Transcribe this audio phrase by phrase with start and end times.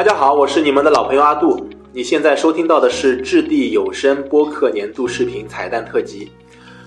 [0.00, 1.68] 大家好，我是你们的老朋友阿杜。
[1.92, 6.32] 你现在收听到的是掷地有声播客年度视频彩蛋特辑。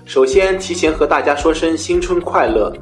[0.04, 2.76] 首先，提前和大家说声新春快乐。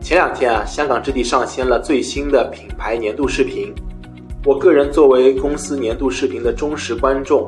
[0.00, 3.70] 前两天啊，香港置地上线了最新的品牌年度视频。
[4.46, 7.46] 我个人作为公司年度视频的忠实观众，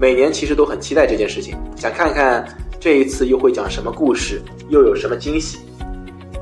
[0.00, 2.44] 每年其实都很期待这件事情，想看看
[2.80, 5.58] 这一次又会讲什么故事，又有什么惊喜。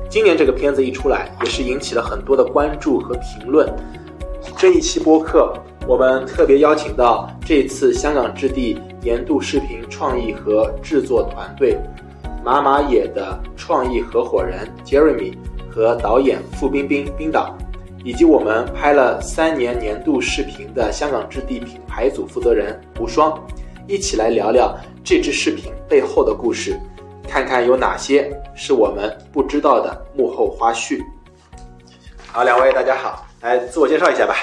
[0.08, 3.68] 今年这个片子一出来，也是引起了很多的关注和评论。
[4.64, 5.52] 这一期播客，
[5.86, 11.76] 我们特别邀请到这次香港置地年度视频创意和制作团队
[12.42, 15.36] 马马野的创意合伙人 Jeremy
[15.70, 17.54] 和导演付冰冰冰导。
[18.02, 23.38] 以及我们拍了三年年度视频的香港置地品牌组负责人吴双，
[23.86, 26.74] 一起来聊聊这支视频背后的故事，
[27.28, 31.02] 看看有哪些是我们不知道的幕后花絮。
[32.32, 34.34] 好，两位大家好，来自我介绍一下吧。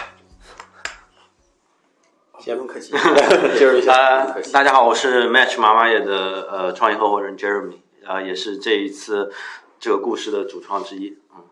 [2.44, 2.98] 先不客气，介
[3.70, 4.36] 绍一下。
[4.52, 9.32] 大家好，我是 Match 马马野的呃创意合伙人 Jeremy，啊，也是这一次
[9.80, 11.16] 这个故事的主创之一。
[11.36, 11.44] 嗯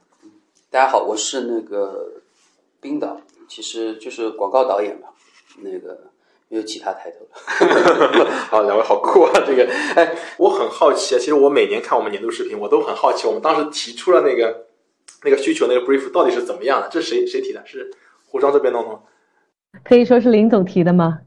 [0.71, 2.21] 大家好，我是那个
[2.81, 5.09] 冰岛，其实就是广告导演吧，
[5.59, 5.95] 那个
[6.47, 7.27] 没有其他抬头。
[8.49, 9.31] 好，两位好酷啊！
[9.45, 11.19] 这个，哎，我很好奇啊。
[11.19, 14.65] 其实我每年看我们年度视频，我都很好奇，我们当时提出了那个
[15.23, 16.89] 那个需求，那个 brief 到底是怎么样的？
[16.89, 17.63] 这谁谁提的？
[17.67, 17.91] 是
[18.27, 18.99] 胡庄这边弄的吗？
[19.83, 21.19] 可以说是林总提的吗？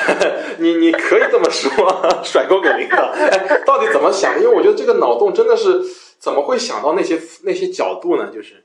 [0.58, 1.70] 你你可以这么说，
[2.24, 2.98] 甩锅给林总。
[2.98, 4.34] 哎，到底怎么想？
[4.40, 5.80] 因为我觉得这个脑洞真的是
[6.18, 8.30] 怎么会想到那些那些角度呢？
[8.32, 8.64] 就是。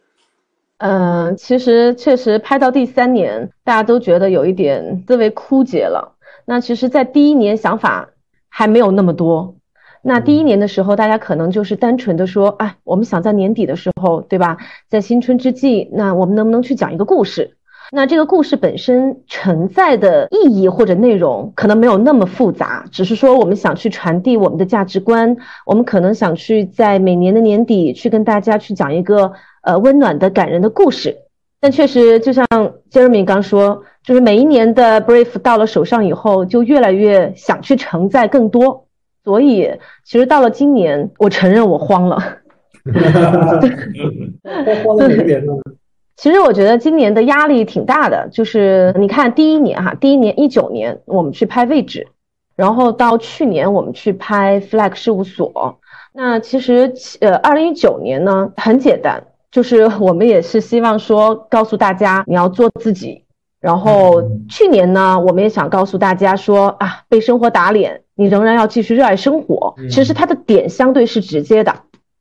[0.80, 6.16] 嗯，其实确实拍到第三年，大家都觉得有一点思维枯竭了。
[6.46, 8.10] 那其实，在第一年想法
[8.50, 9.56] 还没有那么多。
[10.02, 14.58] 那第一年的时候，大家可能就是单纯的说，哎，我们想在年底的时候，对吧？
[14.90, 17.56] 在新春之际，那我们能不能去讲一个故事？
[17.94, 29.32] 那这个故事本身承载的意义或者内容可能没有那么复杂，只是说我们想去传递我们的价值观，我们可能想去在每年的年底去跟大家去讲一个。
[29.66, 31.16] 呃，温暖的、感人的故事，
[31.62, 32.46] 但确实就像
[32.92, 38.88] Jeremy 刚说，就是每一年的 brief 到了手上以后，就越来越想去承载更多，
[39.24, 39.72] 所以
[40.04, 42.22] 其实到了今年，我承认我慌了。
[44.84, 45.42] 慌了一点
[46.16, 52.08] 其实我觉得今年的压力挺大的，就是你看第一年哈，第一年一九年我们去拍位置，
[52.56, 55.80] 然后到去年我们去拍 Flag 事务所，
[56.14, 59.24] 那其实呃，二零一九年呢很简单。
[59.52, 63.24] 就是我们也是希望说告诉大家你要做自己，
[63.60, 69.76] 然后去年呢，我们也想告诉大家说啊，被生活打脸，你仍然要继续热爱生活。
[69.92, 71.72] 其实它的点相对是直接的，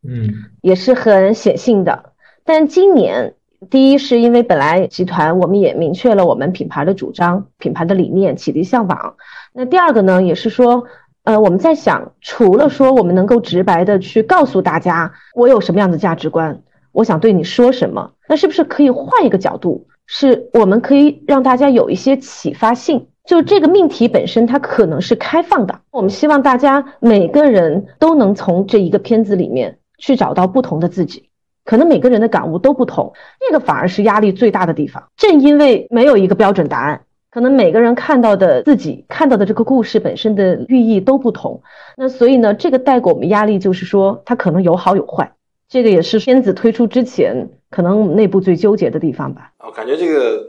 [0.06, 0.28] 嗯，
[0.60, 2.12] 也是很显性的。
[2.44, 3.32] 但今年，
[3.70, 9.14] 第一是因为本来集团我们也明确了我们品牌的主张、品牌的理念，启迪向往。
[9.52, 10.84] 那第二个呢，也是说，
[11.24, 16.62] 呃，我们在想，除了说我们能够直白的去告诉大家我有什么样的价值观。
[16.90, 18.12] 我想对你说什么？
[18.28, 19.86] 那是不是可以换一个角度？
[20.06, 23.06] 是我们可以让大家有一些启发性。
[23.24, 25.80] 就这个命题本身，它可能是开放的。
[25.92, 31.28] 我们希望大家每个人都能从这一个片子里面去找到不同的自己。
[31.64, 35.08] 可能每个人的感悟都不同，那个反而是压力最大的地方。
[35.16, 41.62] 正因为没有一个标准答案，可能每个人看到的自己看到的这个故事本身的寓意都不同。
[41.96, 45.32] 那所以呢，这个带给我们压力就是说，它可能有好有坏。
[45.68, 49.52] 这个也是片子推出之前可能内部最纠结的地方吧。
[49.64, 50.48] 我感觉这个，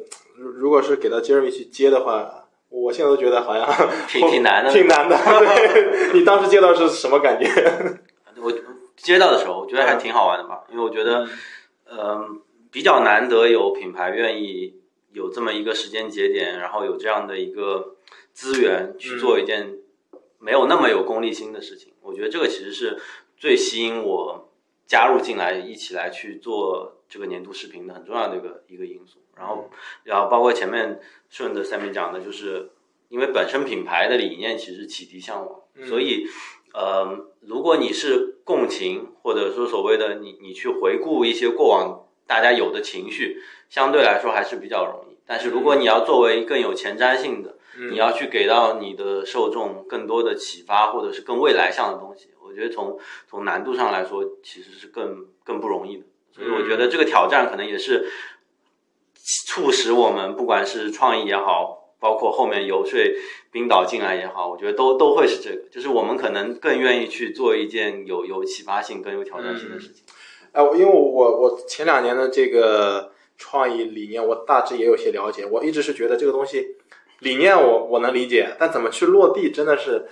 [0.58, 2.30] 如果是给到 Jeremy 去接的话，
[2.70, 3.66] 我现在都觉得好像
[4.10, 5.16] 挺 挺难的，挺难的。
[6.14, 7.48] 你当时接到是什么感觉？
[8.42, 8.52] 我
[8.96, 11.28] 接到的时候，我觉得还挺好玩的吧，因为我觉得，
[11.86, 14.80] 嗯，比较难得有品牌愿意
[15.12, 17.96] 有这么一个时间节点，然后有这样的一个
[18.34, 19.78] 资源去做一件
[20.40, 21.94] 没有那么有功利心的事情。
[22.02, 23.00] 我觉得这个其实是
[23.38, 24.50] 最吸引我。
[24.86, 29.18] 加入进来，一起来去做这个年度视频的很重要的一个一个因素。
[29.36, 29.72] 然后，
[30.04, 32.70] 然后包括前面顺着三明讲的，就是
[33.08, 36.28] 因为本身品牌的理念其实启迪向往，所以，
[36.74, 45.18] 呃，如果你是共情，或者说所谓的你你去回顾一些过往大家有的情绪，相对来说还是比较容易。
[45.26, 47.56] 但是如果你要作为更有前瞻性的，
[47.90, 52.30] 你要去给到你的受众更多的启发，或者是更未来向的东西。
[52.46, 58.12] 我觉得从从难度上来说，其实是更更不容易的，所以我觉得这个挑战可能也是
[59.48, 63.00] 促使我们，不管是创意也好，包括后面游说
[63.50, 70.04] 冰岛进来也好，我觉得都都会是这个，就是我们可能更愿意去做一件有有启发性、更有挑战性的事情。
[70.52, 73.12] 哎，因为我我前两年的这个。
[73.36, 75.44] 创意理念，我大致也有些了解。
[75.44, 76.78] 我一直是觉得这个东西
[77.20, 80.06] 理念我我能理解，但怎么去落地真的是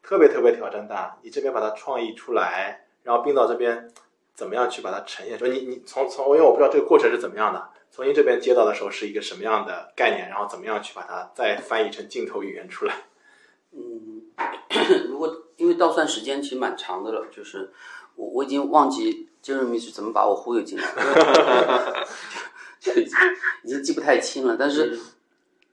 [0.00, 1.18] 特别特别挑战大。
[1.22, 3.90] 你这边把它创意出来，然后冰岛这边
[4.32, 5.50] 怎么样去把它呈现出来？
[5.50, 7.68] 你你从从因为我不知道这个过程是怎么样的，
[7.98, 12.94] 从您这边接到的时候是一个什么样的概念，然后怎么样去把它再翻译成镜头语言出来？
[13.72, 14.22] 嗯，
[15.10, 17.72] 如果因为倒算时间其实蛮长的了，就是
[18.14, 22.06] 我我已经忘记 Jeremy 是怎么把我忽悠进来的，
[23.64, 24.56] 已经记不太清了。
[24.56, 24.96] 但是，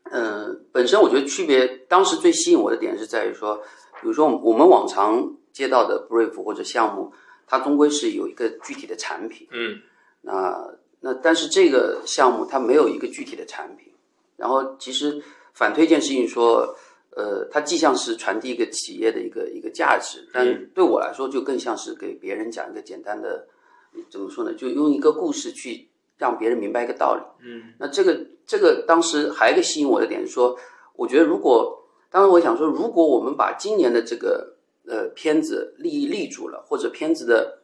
[0.06, 3.57] 嗯、本身我觉得区别，当时最吸引我的点是在于说，
[4.01, 7.13] 比如说我们往常接到的 brief 或者项目，
[7.45, 9.48] 它终归是有一个具体的产品。
[9.51, 9.80] 嗯
[10.27, 10.74] 那
[11.06, 13.94] 那但是这个项目它没有一个具体的产品，
[14.38, 15.22] 然后其实
[15.54, 16.75] 反推一件事情说，
[17.12, 23.48] 呃，它既像是传递一个企业的一个一个价值，但对我来说就更像是给别人讲一个简单的，
[24.10, 24.52] 怎么说呢？
[24.56, 25.88] 就用一个故事去
[26.18, 27.22] 让别人明白一个道理。
[27.48, 30.58] 嗯那这个这个当时还有一个吸引我的点是说，
[30.96, 34.56] 我觉得如果当时我想说，如果我们把今年的这个
[34.88, 37.60] 呃片子立立住了，或者片子的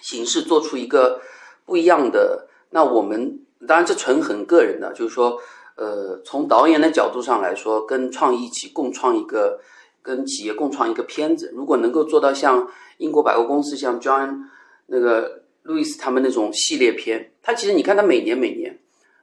[0.00, 1.20] 形式做出一个
[1.64, 3.38] 不一样的，那我们
[3.68, 5.38] 当然这纯很个人的，就是说，
[5.76, 9.60] 呃，从导演的角度上来说，跟创意一起共创一个，
[10.02, 14.40] 跟企业共创一个片子，如果能够做到像英国百货公司，像 John
[14.86, 18.78] 那个路易斯他们那种系列片，它其实你看它每年每年，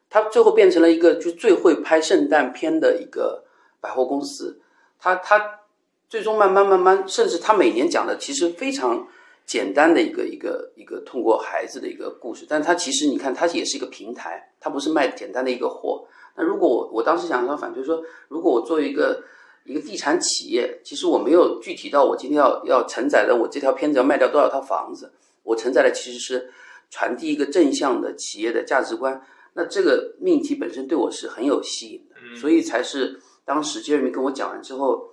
[0.09, 3.43] 它最后变成了一个就最会拍圣诞片的一个
[3.81, 4.61] 百货公司，
[4.99, 5.59] 它它
[6.07, 9.07] 最终慢慢慢慢，甚至它每年讲的其实非常
[9.49, 16.05] 简单的一个一个一个通过孩子的一个故事，但它其实你看它也是一个平台，它不是卖简单的一个货。
[16.37, 19.23] 那如果我我当时想说反对说，如果我作为一个
[19.63, 25.11] 一个地产企业，其实我没有具体到我今天要要承载的我这条片子要卖掉多少套房子，
[25.41, 26.51] 我承载的其实是
[26.91, 29.19] 传递一个正向的企业的价值观。
[29.53, 35.09] 那这个命题本身对我是很有吸引的，所以才是当时 Jeremy 跟我讲完之后，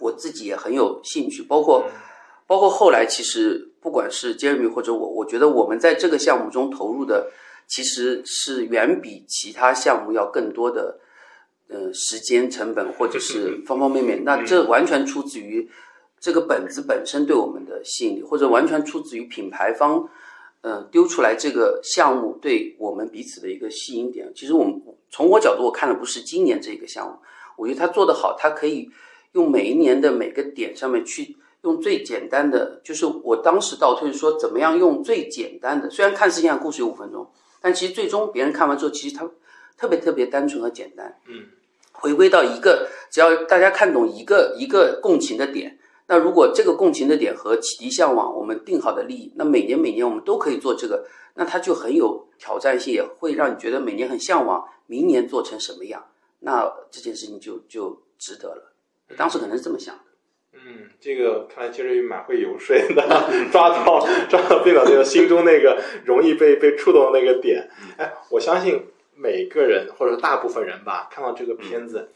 [0.00, 1.86] 我自己也很有兴趣，包括
[2.52, 7.30] 包括后来其实不管是 Jeremy 或者我，我觉得我们在这个项目中投入的
[7.66, 10.98] 其实是远比其他项目要更多的
[11.68, 14.22] 呃时间成本或者是方方面面。
[14.22, 15.66] 那这完全出自于
[16.20, 20.06] 这个本子本身对我们的吸引力，或者完全出自于品牌方。
[20.60, 24.78] 呃，丢出来这个项目对我们彼此的一个吸引点，其实我们
[25.10, 27.16] 从我角度我看的不是今年这个项目，
[27.56, 28.90] 我觉得他做得好，他可以
[29.32, 37.28] 用每一年的每个点上面去用最简单的，就是我当时倒推说怎么样用最简单的，虽然看似像故事有五分钟，
[37.60, 39.28] 但其实最终别人看完之后，其实他
[39.76, 41.16] 特别特别单纯和简单。
[41.28, 41.44] 嗯，
[41.92, 45.78] 回归到一个，只要大家看懂一个一个共情的点。
[46.08, 56.04] 那如果这个共情的点和启迪向往我们定好的利益，那每年每年我们都可以做这个，那它就很有挑战性，也会让你觉得每年很向往明年做成什么样，
[56.40, 58.74] 那这件事情就就值得了。
[59.16, 60.02] 当时可能是这么想的。
[60.52, 63.02] 嗯，这个看来杰瑞蛮会游说的，
[63.50, 67.68] 抓到抓到冰岛那个心中那个容易被被触动的那个点。
[67.96, 68.84] 哎，我相信
[69.14, 72.10] 每个人或者大部分人吧，看到这个片子。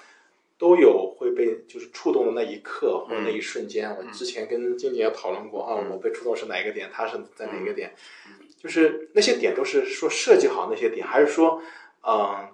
[0.59, 3.95] 都有会被就是触动的那一刻或者那一瞬间。
[3.95, 7.95] 我之前跟静静也讨论过啊，我被触动是哪一个点，他是在哪个点，
[8.59, 11.61] 就是那些点都是说设计好那些点，还是说，
[12.09, 12.49] 嗯，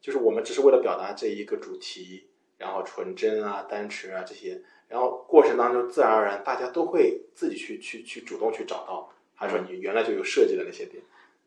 [0.00, 2.26] 就是我们只是为了表达这一个主题，
[2.58, 11.02] 然后纯真啊、单纯啊这些，然后过程当中自然而然大家都会自己去去去主动去找到，还是说你原来就有设计的那些点？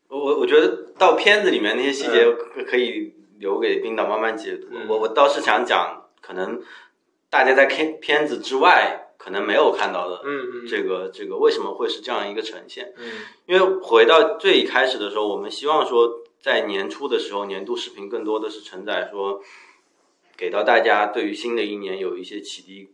[0.08, 2.30] 我我我觉得到片子里面那些细节
[2.66, 3.14] 可以。
[3.40, 4.68] 留给冰岛慢慢解读。
[4.86, 6.60] 我我倒是想讲，可能
[7.30, 12.92] 大家在片片子之外可能没有看到的，嗯嗯，这个这个为什么会是这样一个呈现？
[12.98, 13.10] 嗯，
[13.46, 19.40] 因为回到最开始的时候，我们希望说，在年初的时候，年度视频更多的是承载说，
[20.36, 22.90] 给到大家对于新的一年有一些启迪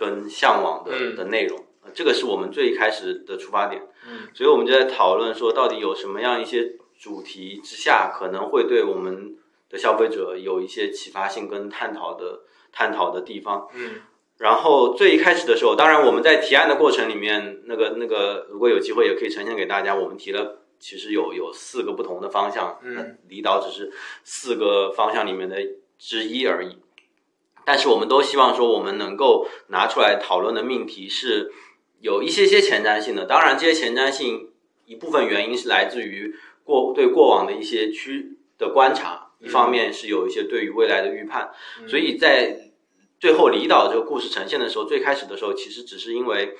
[0.00, 1.62] 跟向往的、嗯、的内容。
[1.92, 3.82] 这个是我们最开始的出发点。
[4.08, 9.36] 嗯，所以我们就在讨论说，到底有什么样一些主题之下，可能会对我们
[9.68, 12.40] 的消费者有一些启发性跟探讨的
[12.72, 13.68] 探讨的地方。
[13.74, 14.02] 嗯，
[14.38, 19.94] 然后最一开始的时候，当然我们在提案的过程里面，那个那个，如果有机会也可以呈现给大家。
[19.94, 22.78] 我们提了，其实有有四个不同的方向。
[22.82, 23.92] 嗯，离岛只是
[24.22, 25.56] 四个方向里面的
[25.98, 26.78] 之一而已。
[27.70, 31.52] 但是我们都希望说，我们能够拿出来讨论的命题是
[32.00, 33.26] 有一些些前瞻性的。
[33.26, 34.50] 当然，这些前瞻性
[34.86, 36.34] 一部分原因是来自于
[36.64, 41.52] 过对过往的一些区的观察，一方面是有一些对于未来的预判。
[41.80, 42.72] 嗯、所以在
[43.20, 46.56] 最后离岛这个故事呈现的时候，最开始的时候其实只是因为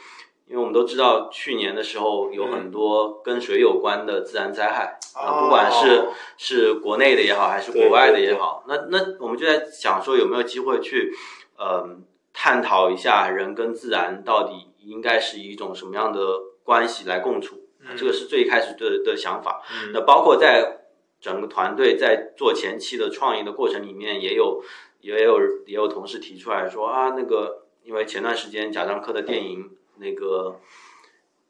[0.50, 11.12] 因为我们都知道去年的时候有很多跟水有关的自然灾害啊，不管是哦是国内的也好，还是国外的也好，那那我们就在想说有没有机会去
[11.56, 11.88] 呃
[12.32, 16.18] 探讨一下人跟自然到底应该是一种什么样的
[16.64, 17.56] 关系来共处。
[17.96, 19.62] 这个是最开始的的想法。
[19.72, 20.80] 嗯那包括在
[21.20, 24.62] 整个团队在做前期的创意的过程里面，也有
[25.00, 30.58] 也有也有同事提出来说啊，那个因为前段时间贾樟柯的电影那个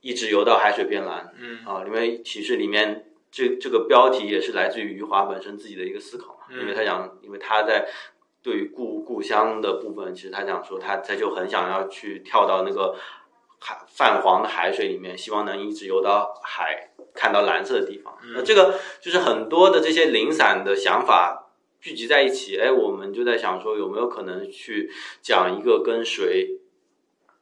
[0.01, 7.89] 一直游到海水变蓝，嗯啊，因为其实里面这这个标题也是来自于余华本身自己的一个思考因为他讲，因为他在
[8.43, 12.97] 对于故故乡的部分，其实他想说他他就很想要去跳到那个
[13.59, 18.19] 海泛黄的海水里面，希望能一直游到海看到蓝色的地方。
[18.35, 24.91] 那这个就是很多的这些零散的想法聚集在一起，哎，我们就在想说有没有可能去
[25.21, 26.61] 讲一个跟水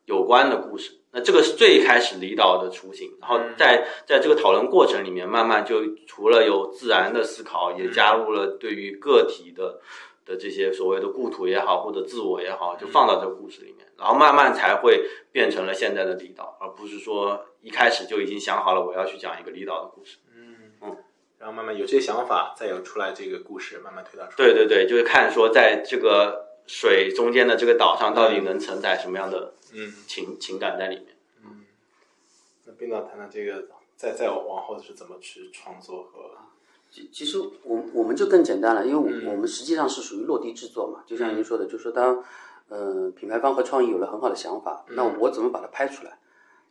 [0.04, 0.97] 有关的故事。
[1.10, 9.80] 那这个是最开始离岛的雏形，然后在在这个讨论过程里面，慢慢就除了有自然的思考，也加入了对于个体的
[10.26, 20.18] 的这些所谓的故土也好，或者自我也好，就放到这个故事里面，然后慢慢才会变成了现在的离岛，而不是说一开始就已经想好了我要去讲一个离岛的故事。
[20.36, 20.96] 嗯嗯
[21.38, 24.36] 然后慢慢有这些想法，再有出来这个故事，慢慢推导出来。
[24.36, 31.06] 对对对，就是看说在这个水中间的这个岛上，到底能承载什么样的嗯，情情感在里面。
[31.42, 31.64] 嗯
[32.66, 36.30] 那冰岛谈谈这个，再再往后是怎么去创作和
[36.90, 42.22] 其其实我我们就更简单了，因为嗯我我们实际上是属于落地制作嘛，就像您说的，就是说当
[42.68, 46.18] 呃品牌方和创意有了很好的想法，嗯那我怎么把它拍出来？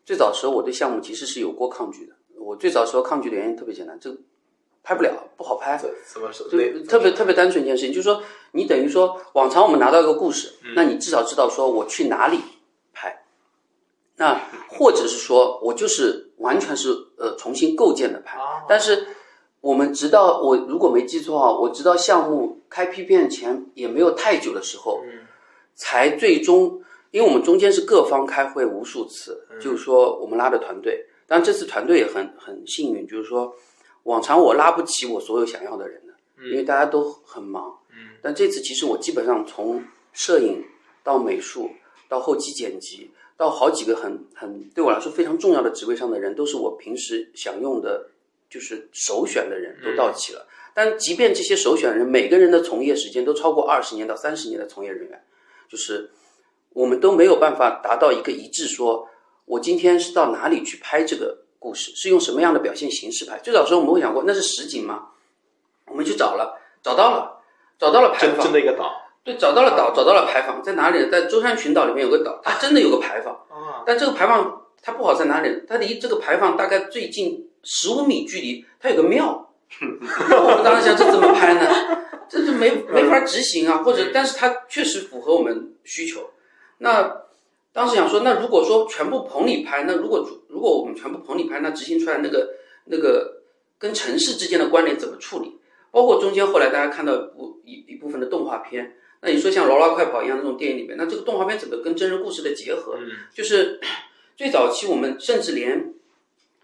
[0.05, 4.15] 最早时候我对项目其实是有过抗拒的，我最早时候抗拒的原因特别简单，就
[4.81, 5.77] 拍不了，不好拍。
[5.77, 6.47] 怎怎么说？
[6.47, 8.23] 就那特别特别单纯一件事情，就是说
[8.57, 10.73] 你等于说往常我们拿到一个故事，嗯。
[10.75, 12.39] 那你至少知道说我去哪里
[12.91, 13.23] 拍，
[14.15, 18.65] 那或者是说我就是完全是呃重新构建的拍，哦。
[18.67, 19.07] 但是
[19.61, 25.01] 我们直到我如果没记错啊，我直到项目开批片前也没有太久的时候，
[25.75, 33.53] 才最终，因为我们中间是各方开会无数次，就是说我们拉的团队，当然这次团队也很很幸运，就是说
[34.03, 36.13] 往常我拉不起我所有想要的人的，
[36.51, 37.77] 因为大家都很忙，
[38.21, 40.63] 但这次其实我基本上从摄影
[41.03, 41.71] 到美术
[42.07, 43.11] 到后期剪辑。
[43.37, 48.09] 到好几个很很对我来说非常重要的职位上的人，都是我平时想用的，
[48.49, 50.47] 就是首选的人都到齐了。
[50.73, 55.23] 但即便这些首选人，每个人的从业时间都超过二十年到三十年的从业人员，
[55.69, 56.09] 就是
[56.73, 59.07] 我们都没有办法达到一个一致说，
[59.45, 63.37] 我今天是到哪里去拍这个故事，是用什么样的表现形式拍。
[63.43, 65.09] 最早时候我们会想过，那是实景吗？
[65.85, 67.36] 我们去找了，找到了，
[67.79, 68.91] 找到了牌真坊，真的一个岛
[69.23, 71.07] 对，找到了岛，找到了牌坊，在哪里呢？
[71.11, 73.33] 在舟山群岛里面有个岛，它真的有个牌坊。
[73.49, 75.63] 啊，但这个牌坊它不好在哪里？
[75.67, 79.43] 它离这个牌坊大概最近十五米距离，它有个庙。
[80.29, 81.69] 那我们当时想，这怎么拍呢？
[82.29, 86.29] 这就没没法执行啊，或者，但是它确实符合我们需求。
[86.77, 87.23] 那
[87.73, 92.49] 当时想说，那如果说全部棚里拍，那如果如果我们全部棚里拍，那执行出来那个
[92.85, 93.41] 那个
[93.77, 95.57] 跟城市之间的关联怎么处理？
[95.91, 102.97] 包括中间后来大家看到部一一部分的动画片，那你说像《劳拉快跑》一样那种电影里面，那这个动画片怎么跟真人故事的结合？
[103.33, 103.79] 就是
[104.35, 105.93] 最早期我们甚至连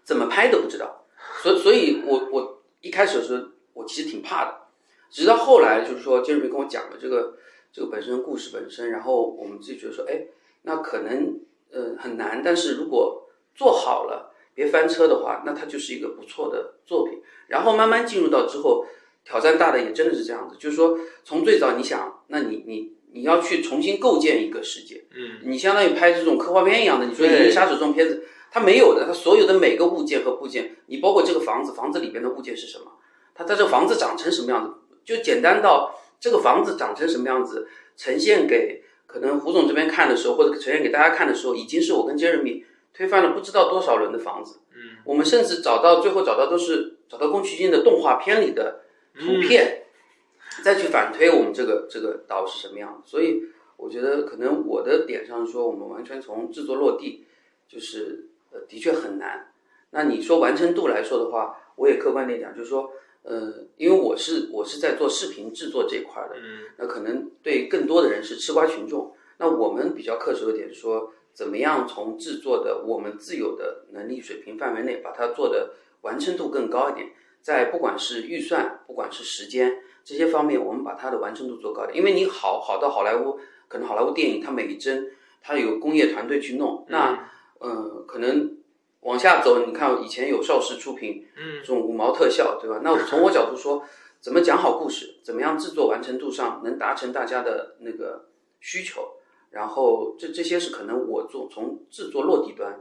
[0.04, 1.04] 怎么拍都不知道，
[1.42, 4.54] 所以所以我我一开始的时候我其实挺怕的，
[5.10, 7.34] 直到后来就是说杰瑞米跟我讲了这个
[7.72, 10.26] 这个本身故事本身，然后我们自己觉得说，哎，
[10.62, 11.40] 那可能
[11.72, 17.20] 呃很难，但是如果做好了，别翻车的话，那它就是一个不错的作品。
[17.48, 18.86] 然后慢慢进入到之后，
[19.24, 32.92] 挑战大的也真的是这样子，就是说从最早你想，那你你你要去重新构建一个世界，嗯，你相当于拍这种科幻片一样的，你说《银翼杀手》这种片子，它没有的，它所有的每个物件和部件，你包括这个房子，房子里边的物件是什么，
[33.34, 37.66] 它它这房子长成什么样子，就简单到这个房子长成什么样子，
[37.96, 44.58] 呈现给可能胡总这边看的时候，或者呈现给大家看的时候，已经是我跟杰瑞米推翻了不知道多少轮的房子。
[44.72, 48.80] 嗯，我们甚至找到最后找到都是找到宫崎骏的动画片里的
[49.18, 49.84] 图片，
[50.64, 53.02] 再去反推我们这个这个岛是什么样的。
[53.06, 53.42] 所以
[53.76, 57.24] 我觉得可能我的点上说，我们完全从制作落地，
[57.68, 59.52] 就是呃的确很难。
[59.90, 62.90] 那你说完成度来说的话，我也客观点讲，就是说，
[63.22, 69.14] 呃，因为我是我是在做视频制作这一块的，嗯，那可能对更多的人是吃瓜群众。
[69.38, 77.08] 那我们比较恪守一点说，怎么样从制作的我们自有的能力水平范围内，把它做的完成度更高一点，
[77.44, 81.94] 在不管是预算，不管是时间这些方面，我们把它的完成度做高点。
[81.94, 85.10] 因为你好好到好莱坞，可能好莱坞电影它每一帧
[85.42, 87.28] 它有工业团队去弄，那
[87.60, 88.56] 嗯，可能
[89.00, 92.80] 往下走，你看以前有邵氏出品，嗯这种五毛特效，对吧？
[92.82, 93.84] 那从我角度说，
[94.22, 98.24] 怎么讲好故事，怎么样制作完成度上能达成大家的那个
[98.60, 99.16] 需求，
[99.50, 102.80] 然后这这些是可能我做从制作落地端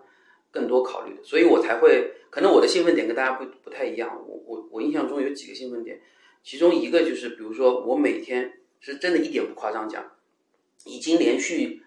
[0.54, 4.24] 更多考虑的，所以我才会可能我的兴奋点跟大家不不太一样。
[4.28, 6.00] 我我我印象中有几个兴奋点，
[6.44, 10.06] 其中一个就是比如说我每天是真的一点不夸张讲，
[10.86, 11.82] 已经连续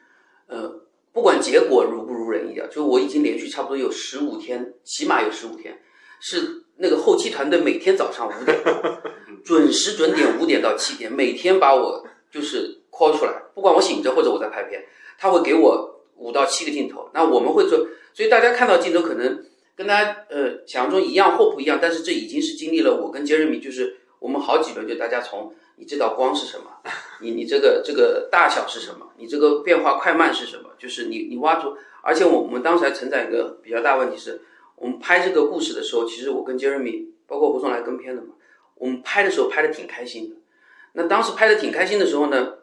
[0.48, 0.82] 呃
[1.12, 5.80] 不管结果如不如人意啊，就我已经连续差不多有十五天，起码有十五天
[6.20, 8.58] 是那个后期团队每天早上五点
[9.44, 14.84] 准时准点五点到七点，每天把我就是 call 出来，不管我醒着或者我在拍片，
[15.16, 17.08] 他会给我五到七个镜头。
[17.14, 19.44] 那我们会做，所以大家看到镜头可能
[19.74, 26.70] 跟大家呃想象中一样或不一样，但是这已经是经历了我跟杰瑞米，就是我们好几轮，就大家从你这道光是什么，
[27.20, 34.40] 你你这个这个大小是什么，你这个变化快慢是什么，就是你你挖出，而且我们当时还存在一个比较大问题是，
[34.76, 38.28] 我们拍这个故事的时候，其实我跟杰瑞米，包括胡松来跟片的嘛，
[38.76, 40.36] 我们拍的时候拍的挺开心的。
[40.94, 42.54] 那当时拍的挺开心的时候呢，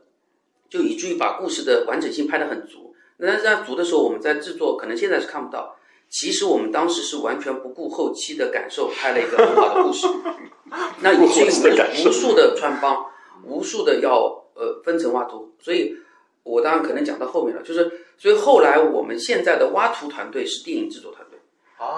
[0.67, 2.93] 就以至于把故事的完整性拍得很足。
[3.17, 5.75] 那但是在足的时候，我们在制作，可能现在是看不到。
[6.10, 10.08] 其实我们当时是完全不顾后期的感受，拍了一个很好的故事。
[11.01, 13.05] 那以至于我们无数的穿帮，
[13.43, 15.53] 无数的要呃分层挖图。
[15.60, 15.98] 所以，
[16.43, 21.39] 我当然可能讲到后面了，就是所以后来我们现在的挖图团队是电影制作团队。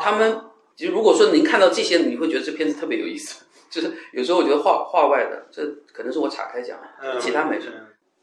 [0.01, 0.41] 他们
[0.77, 3.43] 其实如果说您看到这些，你会觉得这片子特别有意思。
[3.69, 6.79] 就是有时候我觉得画画外的，这可能是我岔开讲，
[7.19, 7.67] 其他没事。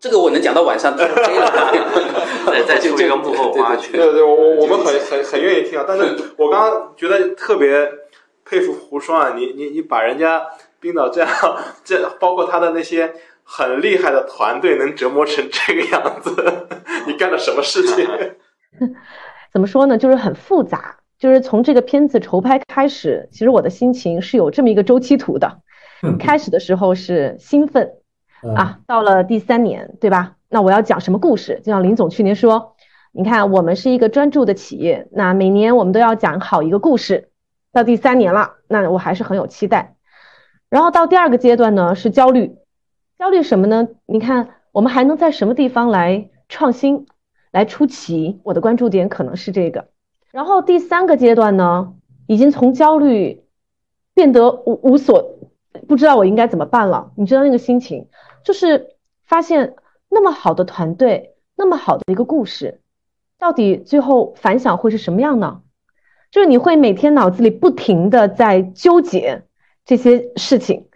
[0.02, 3.92] 这个我能讲到晚上， 再再出一个幕后花絮。
[3.92, 5.84] 对对，我我我们很很很愿意听啊。
[5.86, 6.02] 但是
[6.36, 7.88] 我刚刚觉得特别
[8.44, 10.44] 佩服胡双啊，你你你把人家
[10.80, 11.30] 冰岛这样，
[11.84, 16.34] 这包括他的那些很厉害的团队能折磨成这个样子，
[17.06, 18.04] 你干了什么事情？
[19.52, 19.96] 怎么说呢？
[19.96, 20.96] 就是很复杂。
[21.16, 25.58] 就是从这个片子筹拍开始，其实我的心情是有这么一个周期图的。
[26.18, 27.88] 开始的时候是兴奋
[28.54, 30.36] 啊，到了第三年，对吧？
[30.48, 31.60] 那我要讲什么故事？
[31.64, 32.74] 就像林总去年说，
[33.12, 37.30] 你看我们是一个专注的企业，那每年我们都要讲好一个故事。
[37.72, 39.96] 到第三年了，那我还是很有期待。
[40.68, 42.56] 然后到第二个阶段呢，是焦虑，
[43.18, 43.88] 焦虑什么呢？
[44.06, 47.06] 你看我们还能在什么地方来创新，
[47.50, 48.40] 来出奇？
[48.42, 49.88] 我的关注点可能是这个。
[50.32, 51.94] 然后第三个阶段呢，
[52.26, 53.44] 已经从焦虑
[54.14, 55.38] 变得无无所
[55.88, 57.12] 不知道我应该怎么办了。
[57.16, 58.08] 你知道那个心情，
[58.44, 59.74] 就是发现
[60.08, 62.80] 那么好的团队，那么好的一个故事，
[63.38, 65.62] 到底最后反响会是什么样呢？
[66.30, 69.42] 就是你会每天脑子里不停的在纠结
[69.84, 70.86] 这些事情，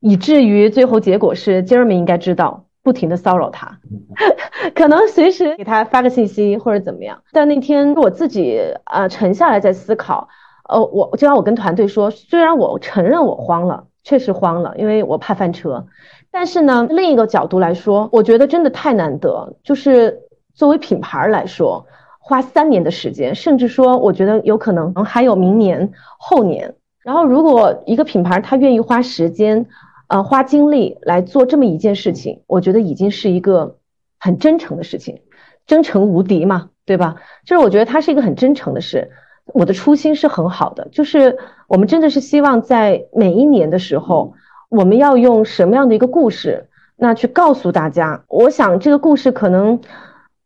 [0.00, 2.64] 以至于最后结果是杰瑞米应该知道。
[2.82, 3.80] 不停的骚扰他，
[4.76, 7.20] 可能随时给他发个信息或者怎么样。
[7.32, 10.28] 但那天我自己呃沉下来在思考，
[10.68, 15.84] 呃，我就让我跟团队说，虽然我承认我慌了，确实慌了，因为我怕翻车。
[16.38, 20.20] 但是呢，另一个角度来说，我觉得真的太难得，就是
[20.52, 21.86] 作为品牌来说，
[22.18, 26.74] 花三年的时间，甚至说我觉得有可能还有明年、后年。
[27.02, 29.66] 然后如果一个品牌他愿意花时间。
[30.08, 33.78] 呃，花精力来做这么一件事情，我觉得已经是一个
[34.20, 35.18] 很真诚的事情，
[35.66, 37.16] 真诚无敌嘛，对吧？
[37.44, 39.10] 就是我觉得它是一个很真诚的事。
[39.46, 44.34] 我的初心是很好的，就是我们真的是希望在每一年的时候，
[44.68, 48.24] 我们要用什么样的一个故事，那去告诉大家。
[48.28, 49.80] 我想这个故事可能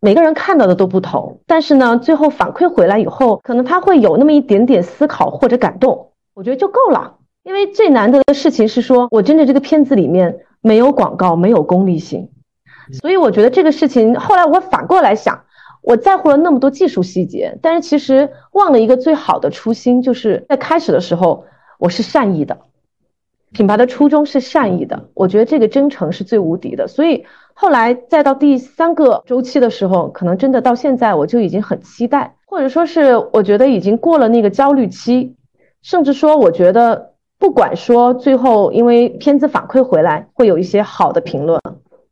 [0.00, 7.16] 每个人看到的都不同，但是呢，最后反馈回来以后，可能他会有那么一点点思考或者感动，我觉得就够了。
[7.42, 12.28] 因为最难得的事情是说，我真的这个片子里面没有广告，没有功利性，
[13.00, 15.42] 所以我觉得这个事情后来我反过来想，
[15.83, 21.46] 我在乎了那么多技术细节，但是其实忘了一个最好的初心，就是在开始的时候
[21.78, 22.59] 我是善意的，
[23.52, 26.88] 品牌的初衷是善意的，我觉得这个真诚是最无敌的。
[26.88, 35.36] 所以后来再到第三个周期的时候，可能真的到现在我就已经很期待，或者说是我觉得已经过了那个焦虑期，
[35.82, 37.10] 甚至说我觉得。
[37.40, 41.58] 不管说最后，因为片子反馈回来会有一些好的评论，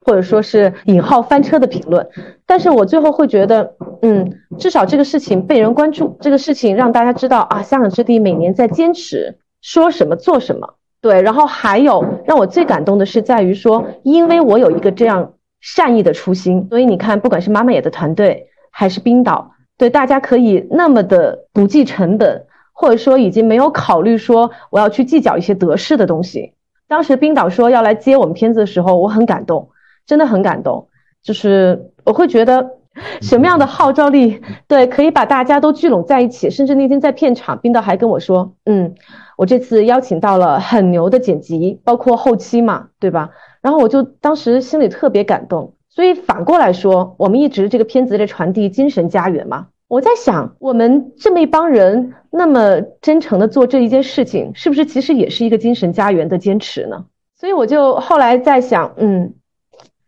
[0.00, 2.08] 或者说是引号翻车的评论，
[2.46, 10.76] 但是我最后会觉得，嗯，至少这个事情被人关注，这个事情让大家知道啊，香港之地每年在坚持说什么做什么，
[11.08, 22.44] 对，然后还有让我最感动的是在于说，因为我有一个这样善意的初心，所以你看，不管是妈妈也的团队还是冰岛，对大家可以那么的不计成本。
[22.80, 26.52] 或者说已经没有考虑说我要去计较一些得失的东西。
[26.86, 29.70] 当时冰岛说要来接我们片子的时候，我很感动，
[30.06, 30.86] 真的很感动。
[31.20, 32.78] 就是我会觉得
[33.20, 36.50] 什么样的号召力，对，可以把大家都聚拢在一起。
[36.50, 38.94] 甚至那天在片场，冰岛还跟我说：“嗯，
[39.38, 43.30] 我这次邀请到了很牛的剪辑，包括后期嘛，对吧？”
[43.62, 45.74] 然后我就当时心里特别感动。
[45.88, 49.68] 所以反过来说，我们一直这个片子在传递精神家园嘛。
[49.86, 57.06] 我在想，我们这么一帮人那么真诚的做这一件事情，是不是其实也是一个精神家园的坚持呢？
[57.36, 59.34] 所以我就后来在想，嗯，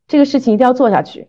[0.08, 1.28] 这个事情一定要做下去，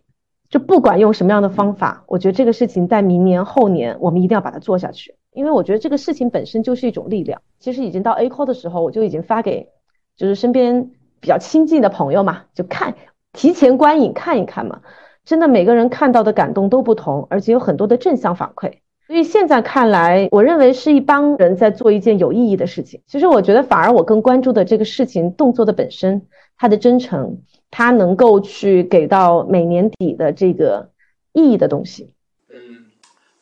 [0.50, 7.42] 就不管用什么样的方法，我觉得这个事情在明年后年我们一定要把它做下去，因为我觉得这个事情本身就是一种力量。
[7.60, 9.70] 其实已经到 A call 的时候，我就已经发给
[10.16, 12.96] 就是身边比较亲近的朋友嘛，就看
[13.34, 14.82] 提前观影看一看嘛。
[15.24, 18.72] 真的每个人看到的感动都不同，而且有很多的正向反馈。
[19.06, 23.02] 所以现在看来，我认为是一帮人在做一件有意义的事情。
[23.06, 26.26] 其实我觉得，反而我更关注的这个事情动作的本身，
[26.58, 30.90] 它的真诚，它能够去给到每年底的这个
[31.34, 32.14] 意义的东西。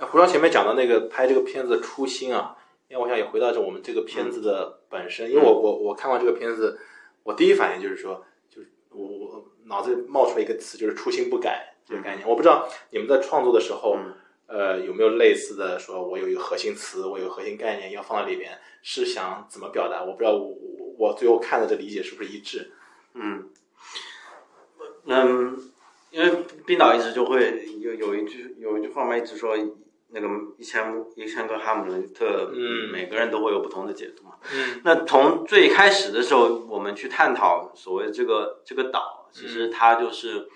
[0.08, 2.56] 胡超前面讲的那个拍这个片子的初心啊，
[2.88, 5.30] 因为我想也回到这我们这个片子的本身。
[5.30, 6.80] 因为我我我看完这个片子，
[7.24, 11.66] 我第一反应就是说，就是我我脑子里冒出来一个词，就是初心不改。
[11.86, 13.98] 这个概念，我不知道你们在创作的时候，
[14.46, 20.04] 呃，有没有类似的说，我有一个核心词，我有核心概念要放在里边，是想怎么表达？
[20.04, 20.56] 我不知道我
[21.00, 22.72] 我最后看的这理解是不是一致？
[23.16, 23.50] 嗯，
[25.06, 25.58] 嗯，
[26.12, 29.58] 因为冰岛一直就会有有一句有一句话嘛，一直说
[30.10, 34.36] 那个一千一千个哈姆雷特，嗯，每个人都会有不同的解读嘛。
[34.54, 40.48] 嗯，那从最开始的时候，我们去探讨所谓这个这个岛，其实它就是。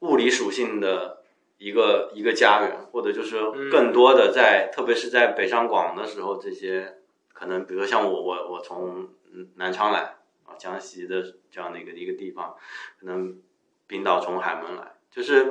[0.00, 1.24] 物理属性的
[1.56, 6.98] 一个一个家园，或者就是更多的在，特别是在北上广的时候，这些
[7.32, 9.08] 可能，比如说像我，我我从
[9.54, 12.54] 南昌来啊，江西的这样的一个一个地方，
[13.00, 13.38] 可能
[13.86, 15.50] 冰岛从海门来，就是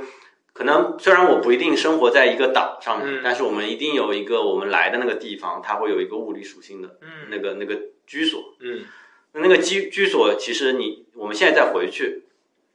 [0.56, 6.98] 可能虽然我不一定生活在一个岛上面，但是我们一定有一个我们来的那个地方，它会有一个物理属性的
[7.30, 8.86] 那个那个居所，嗯，
[9.34, 12.24] 那那个居居所，其实你我们现在再回去。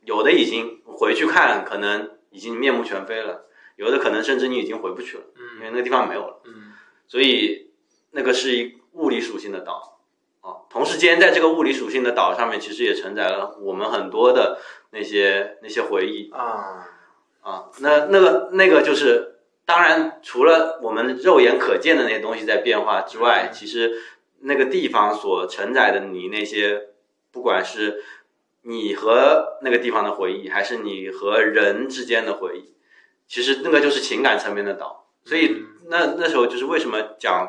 [0.03, 3.43] 有的已经回去看，可能已经面目全非了；
[3.77, 5.25] 有的可能甚至你已经回不去了，
[5.59, 6.40] 因为那个地方没有了。
[6.47, 6.73] 嗯，
[7.07, 7.71] 所以
[8.11, 10.01] 那个是一物理属性的岛。
[10.40, 10.64] 啊。
[10.71, 14.59] 同时间，在这个物理属性的岛上面，其实也承载了我们很多的
[14.90, 16.31] 那些那些回忆。
[16.31, 16.88] 啊
[17.40, 17.66] 啊。
[17.79, 23.92] 那那个那个就是，当然除了我们肉眼可见的那些东西在变化之外，其实
[24.40, 26.88] 那个地方所承载的你那些，
[27.31, 28.03] 不管是。
[28.62, 32.74] 你和那个地方的回忆，还是你和人之间的回忆，
[33.26, 35.09] 其实那个就是情感层面的岛。
[35.24, 37.48] 所以那那时候就是为什么讲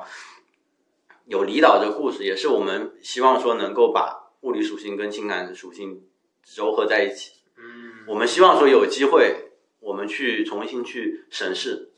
[1.25, 6.01] 有离岛这个故事，也是我们希望说能够把物理属性跟情感属性
[6.47, 7.33] 糅合在一起。
[7.57, 9.50] 嗯，我们希望说有机会，
[9.81, 11.89] 我们去重新去审视。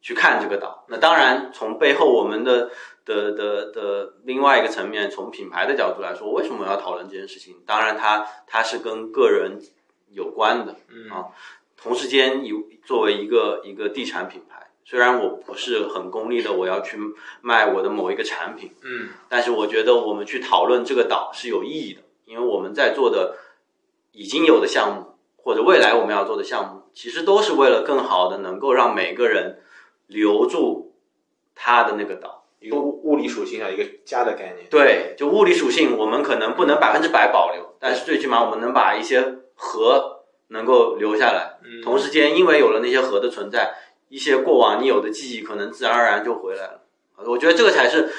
[0.00, 2.70] 去看这个岛，那当然从背后我们的
[3.04, 7.56] 的的的另外一个层面，从品牌的角度来说，为什么要讨论这件事情？
[7.66, 9.60] 当然，它它是跟个人
[10.12, 10.76] 有关的
[11.10, 11.34] 啊。
[11.76, 16.96] 同时间，有作为一个一个地产品牌，虽然我不是很功利的，我要去
[17.40, 23.36] 卖我的某一个产品，嗯，但是我觉得我们去讨论这个岛是有意义的，因为我们在做的
[24.12, 25.07] 已经有的项目，
[25.48, 29.60] 或者未来我们要做的项目，其实都是为了更好的能够让每个人。
[30.08, 30.94] 留住
[31.54, 34.66] 他的那个岛，一个物物理属性啊，一个家的概念。
[34.70, 41.58] 对，就物理属性，我们可能不能百分之百保留，但是最起码我们能把一些核能够留下来。
[41.62, 43.74] 嗯，同时间，因为有了那些核的存在，
[44.08, 46.80] 一些过往你有的记忆，可能自然而然就回来了。
[47.26, 48.10] 我觉得这个才是，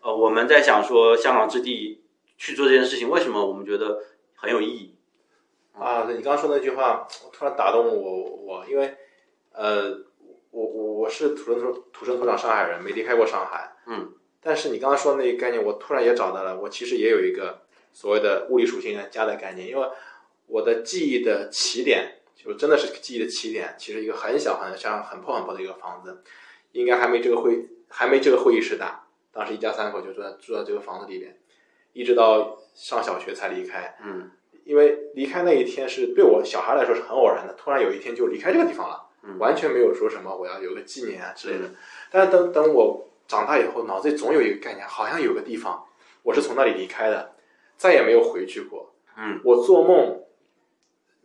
[0.00, 2.04] 呃，我们在想说香港之地
[2.38, 3.98] 去做这件事情，为什么我们觉得
[4.36, 4.91] 很有意义？
[5.72, 8.96] 啊，你刚刚说那句话，突然打动我，我因为，
[9.52, 10.04] 呃。
[10.52, 13.74] 我我我是土生土土生土长上海人，没离开过上海。
[13.86, 16.60] 嗯，但是你刚刚说的那个概念，我突然也找到了。
[16.60, 19.88] 我其实也有一个所谓的物理属性加的概念，因为
[20.46, 26.22] 我的记忆的起点，就真的是记忆的起点，其实一个很小很像很破很破的一个房子，
[26.72, 29.06] 应该还没这个会还没这个会议室大。
[29.32, 31.34] 当时一家三口就住在住在这个房子里边，
[31.94, 33.96] 一直到上小学才离开。
[34.04, 34.30] 嗯，
[34.64, 39.08] 因为离开那一天是对我小孩来说是很偶然的，突然有一天就离开这个地方了。
[39.38, 41.70] 完全没有说什么我要有个纪念啊之类的，
[42.10, 45.86] 但是等等我长大以后，脑子里总有一个概念，好像有个地方
[46.24, 47.32] 我是从那里离开的，
[47.76, 48.92] 再也没有回去过。
[49.16, 50.20] 嗯，我做梦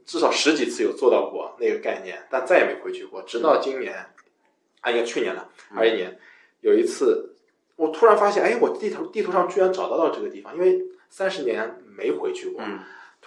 [0.06, 3.24] 至少十几次有做到过那个概念，但再也没回去过。
[3.24, 3.96] 直到今年，
[4.82, 6.20] 啊，应该去年了，二一年，
[6.62, 7.36] 有一次
[7.78, 12.62] 我突然发现，哎，我地图地图上居然找到了这个地方，因为三十年没回去过，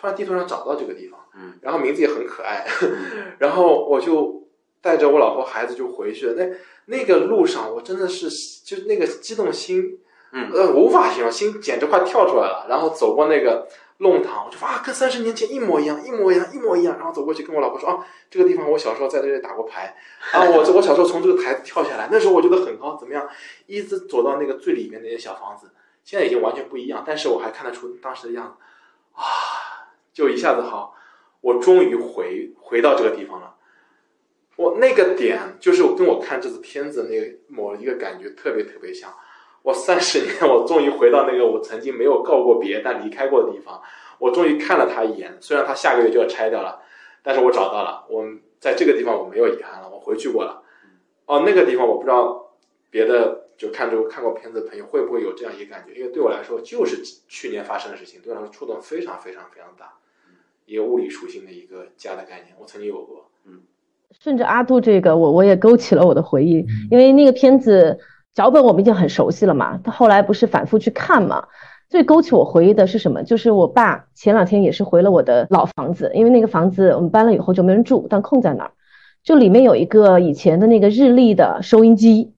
[0.01, 2.67] 突然地图上找到这个地方，嗯，然后名字也很可爱，
[3.39, 4.41] 然后我就。
[4.83, 6.33] 带着我老婆孩子就回去了。
[6.39, 8.31] 那那个路上，我真的是
[8.65, 9.99] 就那个激动心，
[10.33, 12.65] 嗯呃，无法形容，心简直快跳出来了。
[12.67, 16.97] 然后走过那个弄堂，我就哇，跟三十年前一模一样，一模一样，一模一样。
[16.97, 19.95] 然后走过去跟我老婆说啊，这个地方我小时候在这里打过牌
[20.33, 23.29] 啊，我我小时候从这个台子跳下来，那时候我觉得很高，怎么样？
[23.67, 25.71] 一直走到那个最里面那些小房子，
[26.05, 28.55] 现在已经完全不一样，但是我还看得出当时的样子
[29.13, 29.25] 啊，
[30.21, 30.95] 就一下子好，
[31.41, 33.57] 我终于回回到这个地方了。
[34.57, 39.11] 我那个点就是我跟我看这次片子那个某一个感觉特别特别像。
[39.63, 43.81] 我三十年，我终于回到那个我曾经没有告过别但离开过的地方。
[44.19, 46.83] 我终于看了他一眼，虽然他下个月就要拆掉了，
[47.23, 48.05] 但是我找到了。
[48.11, 48.23] 我
[48.59, 50.63] 在这个地方我没有遗憾了，我回去过了。
[51.25, 52.53] 哦，那个地方我不知道
[52.91, 59.95] 别的就看过看过片子的朋友会不会有这样一个感觉，因为对我来说就是去年发生的事情，对我来说触动非常非常非常大。
[60.71, 63.27] 一个物理属性的一个家的概念，我曾经有过。
[63.45, 63.59] 嗯
[64.21, 67.99] 顺着阿杜这个，我我也勾起了我的回忆，因为那个片子
[68.35, 71.49] 脚本我们已经很熟悉了嘛，他后来不是反复去看嘛，
[71.89, 73.25] 最勾起我回忆的是什么？
[73.25, 78.73] 就是我爸前两天也是回了我的老房子，因为那个房子我们搬了以后就没人住，但空在那儿，
[79.25, 82.35] 就里面有一个以前的那个日立的收音机，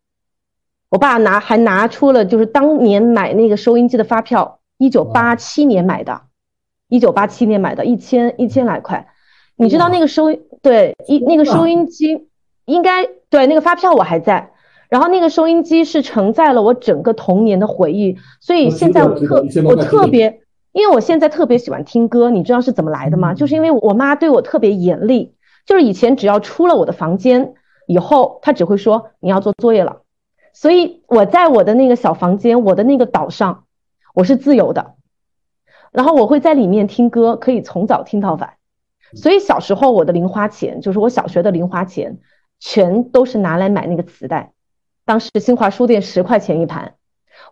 [0.91, 6.23] 我爸拿还拿出了就是当年买那个收音机的发票，一九八七年买的，
[6.93, 9.09] 一九八七年买的，一千一千来块。
[9.57, 10.27] 你知道那个收
[10.61, 12.29] 对一那个收音机，
[12.67, 14.51] 应该对那个发票我还在，
[14.91, 23.33] 然后那个收音机是承载了我整个童年的回忆，所以现在我特我特别，因为我现在特别喜欢听歌，你知道是怎么来的吗？
[23.33, 27.55] 就是因为我妈对我特别严厉，就是以前只要出了我的房间
[27.87, 30.03] 以后，她只会说你要做作业了，
[30.53, 33.65] 所以我在我的那个小房间，我的那个岛上，
[34.15, 34.95] 我是自由的，
[35.93, 38.55] 然后我会在里面听歌，可以从早听到晚。
[39.15, 42.19] 所以小时候我的零花钱，就是我小学的零花钱，
[42.59, 44.53] 全都是拿来买那个磁带。
[45.05, 46.95] 当时新华书店十块钱一盘，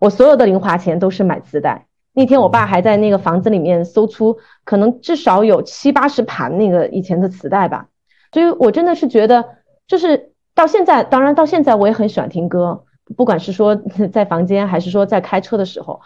[0.00, 1.86] 我所有的零花钱都是买磁带。
[2.12, 7.88] 那天我爸还在那个房子里面搜出，可能至少有七八十盘那个以前的磁带吧。
[8.32, 9.44] 所以我真的是觉得，
[9.86, 12.84] 就是到现在，当然到现在我也很喜欢听歌，
[13.16, 13.76] 不管是说
[14.12, 16.00] 在房间还是说在开车的时候，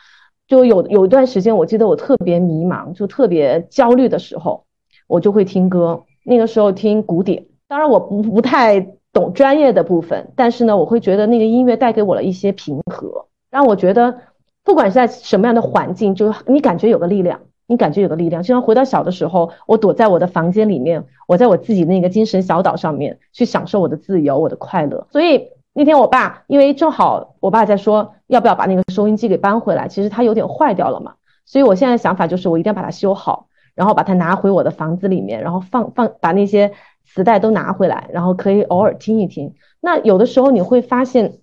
[0.47, 4.65] 就有有一段时间，我记得我特别迷茫，就特别焦虑的时候。
[5.07, 8.81] 我就会听歌，那个时候听古典，当然我不不太
[9.13, 14.17] 懂专业的部分，但是呢，我会觉得那个音乐带给我了一些平和，让我觉得
[14.65, 25.07] 不管是在什么样的环境，就你感觉有个力量，你感觉有个力量，就像回到小的时候，我躲在我的房间里面，我在我自己那个精神小岛上面去享受我的自由，我的快乐。
[25.13, 33.49] 所以那天我爸，因为正好我爸在说要不要把那个收音机给搬回来，其实它有点坏掉了嘛，所以我现在想法就是我一定要把它修好。
[33.77, 36.71] 然后把它拿回我的房子里面，然后放放把那些
[37.05, 39.55] 磁带都拿回来，然后可以偶尔听一听。
[39.81, 41.41] 那有的时候你会发现，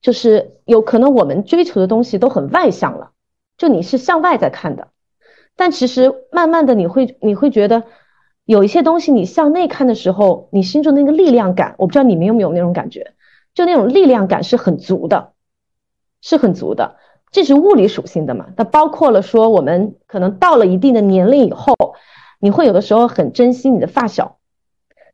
[0.00, 3.10] 就是有可能我们追求的东西都很外向了，
[3.58, 4.88] 就你是向外在看的，
[5.54, 7.84] 但其实慢慢的你会你会觉得
[8.44, 13.12] 有一些东西你向内看的时候，你心中那个力量感，我不知道你们有没有那种感觉，
[13.54, 15.31] 就那种力量感是很足的，
[16.22, 16.96] 是很足的。
[17.30, 18.46] 这是物理属性的嘛？
[18.56, 21.74] 那包括了说，我们可能到了一定的年龄以后，
[22.40, 24.36] 你会有的时候很珍惜你的发小，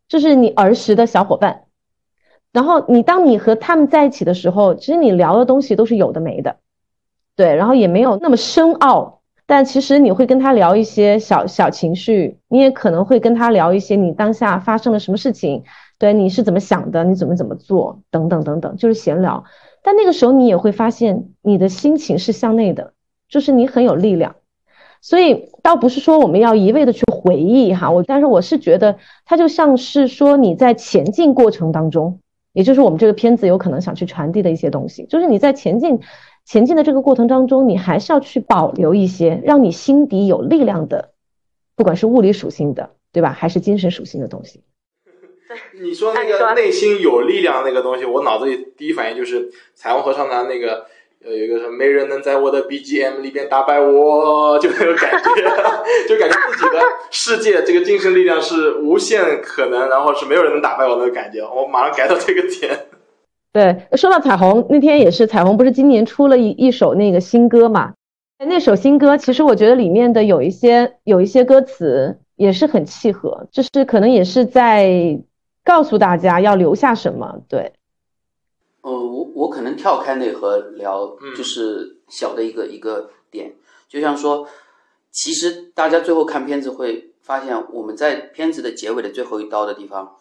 [0.08, 1.62] 就是你儿时的小伙伴。
[2.52, 6.56] 然后你当你和他们在一起的时候，其实你聊的东西都是有的没的，
[7.36, 9.20] 对，然后也没有那么深奥。
[9.46, 15.62] 但其实你会跟他聊一些小小情绪，你也可能会跟他聊一些你当下发生了什么事情，
[15.98, 19.44] 对，你是怎么想的，你怎么怎么做，等等等等，就是闲聊。
[19.82, 22.92] 但那个时候，你也会发现你的心情是向内的，
[23.28, 24.36] 就是你很有力量。
[25.00, 32.18] 所以，倒不是说我们要一味的去回忆哈，我但是我是觉得，它就像是说你在前进过程当中，
[32.52, 36.00] 也就是我们这个片子有可能想去传递的一些东西，就是你在前进
[36.44, 41.10] 前进的这个过程当中，你还是要去保留一些让你心底有力量的，
[41.76, 44.62] 不管是物理属性的，对吧，还是精神属性的东西。
[45.80, 50.86] 你说那个内心有力量那个东西，我脑子里第一反应就是彩虹合唱团那个，
[51.24, 55.28] 呃，有一个什么没人能在我的 BGM 里边打败我，就那个感觉，
[56.08, 62.86] 就感觉自己的世界这个精神力量是无限可能，然后是没有人能打败我的感觉，我马上改到这个点。
[63.52, 67.94] 对，说到彩虹，那天也是彩虹，不是今年出了一一首那个新歌嘛？
[68.46, 75.18] 那首新歌其实我觉得里面的有一些有一些歌词也是很契合，就是可能也是在。
[75.68, 77.42] 告诉大家要留下什么？
[77.46, 77.74] 对，
[78.80, 83.54] 呃，我我可能跳开那和聊，就是小的一个一个点，
[83.86, 84.48] 就像说，
[85.10, 90.16] 其实大家最后看片子会发现，我们在片子的结尾的最后一刀的地方，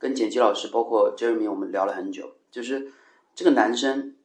[0.00, 2.90] 跟剪辑老师，包括 Jeremy，我们聊了很久，就是
[3.36, 4.16] 这个男生，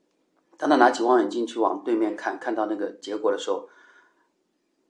[0.57, 3.69] 当他拿起望远镜去往对面看，看到那个结果的时候，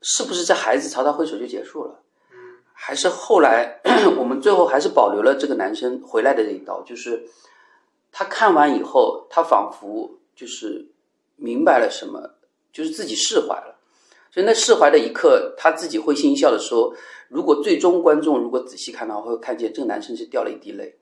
[0.02, 2.03] 是不是这孩子朝他挥手就结束了？
[2.74, 3.80] 还是后来
[4.18, 7.24] 我们最后还是保留了这个男生回来的这一刀，就是
[8.12, 10.90] 他看完以后，他仿佛就是
[11.36, 12.32] 明白了什么，
[12.72, 13.80] 就是自己释怀了。
[14.32, 16.92] 所以那释怀的一刻，他自己会心一笑的说
[17.30, 20.96] ：“如果最终观众如果仔细看的话，会看见这个男生是掉了一滴泪，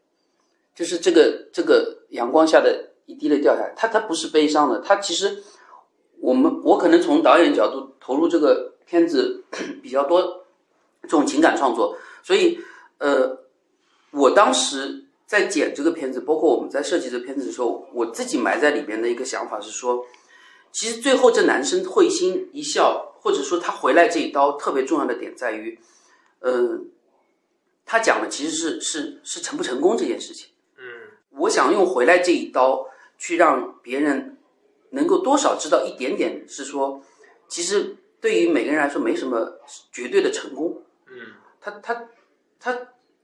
[0.75, 3.73] 就是这个这个阳光下的一滴泪掉下来。
[3.73, 5.41] 他他不是悲伤的，他其实
[6.19, 9.45] 我们我可能从导演角度投入这个片子
[9.81, 10.40] 比较多
[11.03, 12.59] 这种情感创作，所以
[12.97, 13.37] 呃，
[14.11, 20.05] 我当时在剪这个片子，包括我们在设计这个片子的时候，我自己埋在里边的一个想法是说，
[20.71, 23.07] 其实最后这男生会心一笑。
[23.23, 25.77] 或者说他回来这一刀特别重要的点在于，
[26.39, 26.89] 嗯，
[27.85, 30.49] 他讲的其实是是是成不成功这件事情。
[30.79, 30.83] 嗯，
[31.37, 32.83] 我想用回来这一刀
[33.19, 34.37] 去让别人
[34.89, 36.99] 能够多少知道一点点，是说，
[37.47, 39.59] 其实对于每个人来说没什么
[39.91, 40.80] 绝对的成功。
[41.61, 42.09] 他他
[42.59, 42.77] 他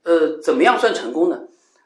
[0.04, 1.42] 呃，怎么样算成功呢？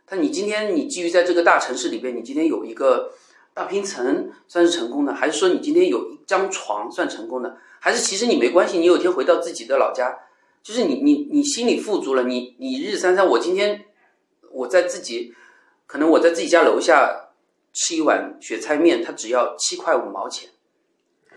[0.07, 3.12] 他你今天你基于在这个大城市里边，你今天有一个
[3.55, 7.57] 大平层算是成功的，还是说你今天有一张床算成功的？
[7.81, 10.17] 还是其实你没关系，你有一天回到自己的老家，
[10.62, 13.87] 就是你你你心里富足了，你你日三餐，我今天
[14.53, 15.35] 我在自己，
[15.87, 17.31] 可能我在自己家楼下
[17.73, 20.51] 吃一碗雪菜面，它只要七块五毛钱，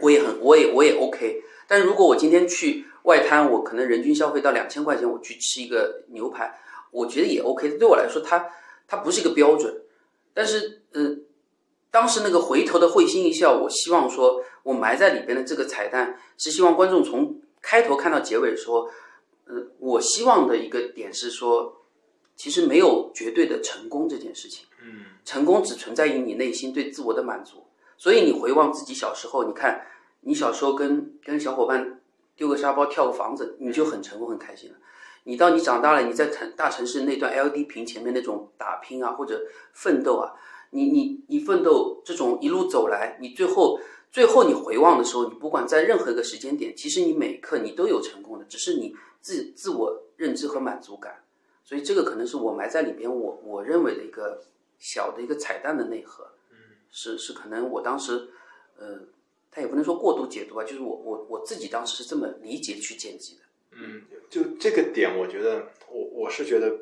[0.02, 1.42] 我也很我也我也 OK。
[1.68, 6.60] 但如果我今天去外滩，我可能人均消费到两千块钱，我去吃一个牛排，
[6.92, 7.78] 我觉得也 OK。
[7.78, 8.50] 对我来说，它
[8.88, 9.82] 它不是一个标准，
[10.34, 11.24] 但是嗯。
[11.92, 18.92] 当时那个回头的会心一笑，我希望说，我埋在里边的这个彩蛋是希望观众从开头看到结尾说，
[19.46, 21.86] 呃，我希望的一个点是说，
[22.36, 27.66] 其实没有绝对的成功这件事情，嗯，成功只存在于你内心对自我的满足。
[27.98, 29.88] 所以你回望自己小时候，你看
[30.26, 32.02] 你小时候跟跟小伙伴
[32.36, 34.76] 丢个沙包、跳个房子，你就很成功、很开心了。
[35.24, 39.42] 你到你长大了，你在城大城市那段 L D 屏前面那种打拼啊，或者
[39.74, 40.34] 奋斗啊。
[40.72, 43.80] 你你你奋斗这种一路走来，你最后
[44.12, 51.24] 最后你回望的时候，你不管在任何一个时间点，其实你每一刻你都有成功的，只是你自自我认知和满足感。
[51.64, 54.44] 所以这个可能是我埋在里边，我我认为的一个
[54.78, 56.26] 小的一个彩蛋的内核。
[56.52, 56.58] 嗯，
[56.92, 58.30] 是是可能我当时，
[58.78, 59.00] 呃，
[59.56, 63.42] 他也不能说过度解读吧，就是我我我自己当时是这么理解去剪辑的。
[63.72, 66.78] 嗯，就这个点，我觉得我我是觉得，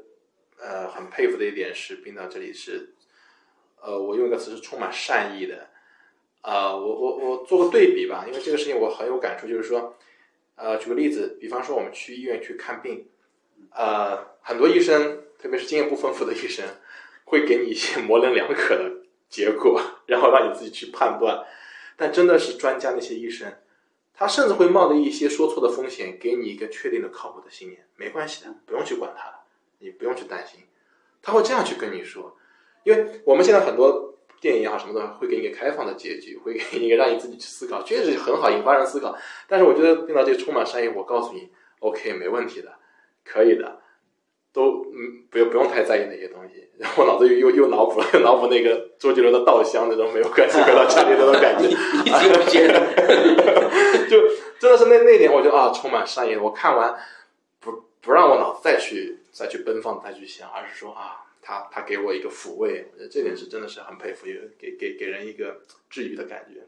[0.57, 2.89] 呃，很佩服的一点是，冰岛这里是。
[3.79, 5.67] 呃，我用一个词是充满善意的，
[6.41, 9.95] 呃，我我我做个对比吧，因为这个事情我很有感触，就是说，
[10.55, 13.05] 呃，举个例子，比方说我们去医院去看病，
[13.71, 16.65] 呃，很多医生，特别是经验不丰富的医生，
[17.25, 18.89] 会给你一些模棱两可的
[19.29, 21.45] 结果，然后让你自己去判断，
[21.95, 23.53] 但真的是专家那些医生，
[24.13, 29.31] 他甚至会冒着一些说错的风险，给你一个确定的靠谱的信念，没关系的，不用去管他，
[29.79, 30.59] 你不用去担心，
[31.21, 32.35] 他会这样去跟你说。
[32.83, 39.17] 因为我们现在很多电影也好，什么的会给你一个开放的结局，会给你一个让你自己去思考，确实很好，引发人思考。
[39.47, 42.73] 但是我觉得听到这充满善意，我告诉你，OK，没问题的，
[43.23, 43.79] 可以的，
[44.53, 46.69] 都嗯，不用不用太在意那些东西。
[46.77, 51.67] 然后我脑子又又又脑补了，脑补那个周杰伦的《稻香》那种没有关系回到家里那种感觉，
[52.03, 52.11] 你
[52.49, 52.67] 听
[54.09, 54.27] 就
[54.59, 56.35] 真的是那那点，我觉得啊，充满善意。
[56.35, 56.95] 我看完
[57.59, 61.19] 不不让我脑子再去再去奔放再去想，而是说啊。
[61.45, 66.61] 他他给我一个抚慰，我觉得这点是真的是很佩服，也给给给人一个治愈的感觉。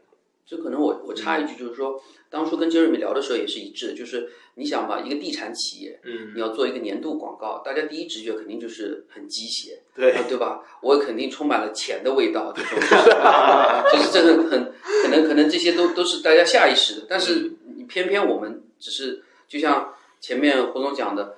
[0.46, 10.62] 这可能我我插一句，就是说，当初跟杰瑞米聊的时候也是一致的，就是你想吧，一个地产企业，嗯，你要做一个年度广告，大家第一直觉肯定就是很鸡血，对对吧？
[10.80, 12.78] 我肯定充满了钱的味道，这种，
[13.92, 21.36] 就是这个很可能可能这些都都是大家下意识的，但是你偏偏我们只是就像前面胡总讲的，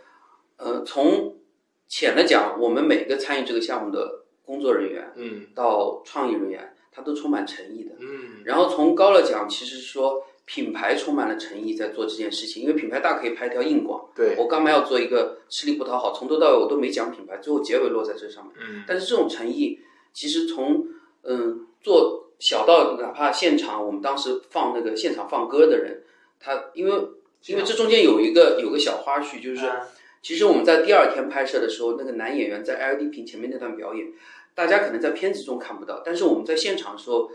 [0.58, 1.34] 呃，从。
[1.90, 8.42] 浅的讲，我们每个参与这个项目的工作人员，嗯，到创意人员，他都充满诚意的，嗯。
[8.44, 18.54] 然后从高了讲，其实说品牌充满了诚意在做这件事情，因为品牌大可以拍一条硬广，对我干嘛要做一个吃力不讨好，从头到尾我都没讲品牌，最后结尾落在这上面。
[18.60, 18.84] 嗯。
[18.86, 19.78] 但是这种诚意，
[20.12, 20.86] 其实从
[21.22, 26.02] 嗯做小到哪怕现场，我们当时放那个现场放歌的人，
[26.40, 26.92] 他因为
[27.46, 29.70] 因为这中间有一个有个小花絮，就是。
[30.20, 34.12] 其实我们在第二天拍摄的时候，那个男演员在 LED 屏前面那段表演，
[34.58, 37.30] 大家可能在片子中看不到，但是我们在现场的时候，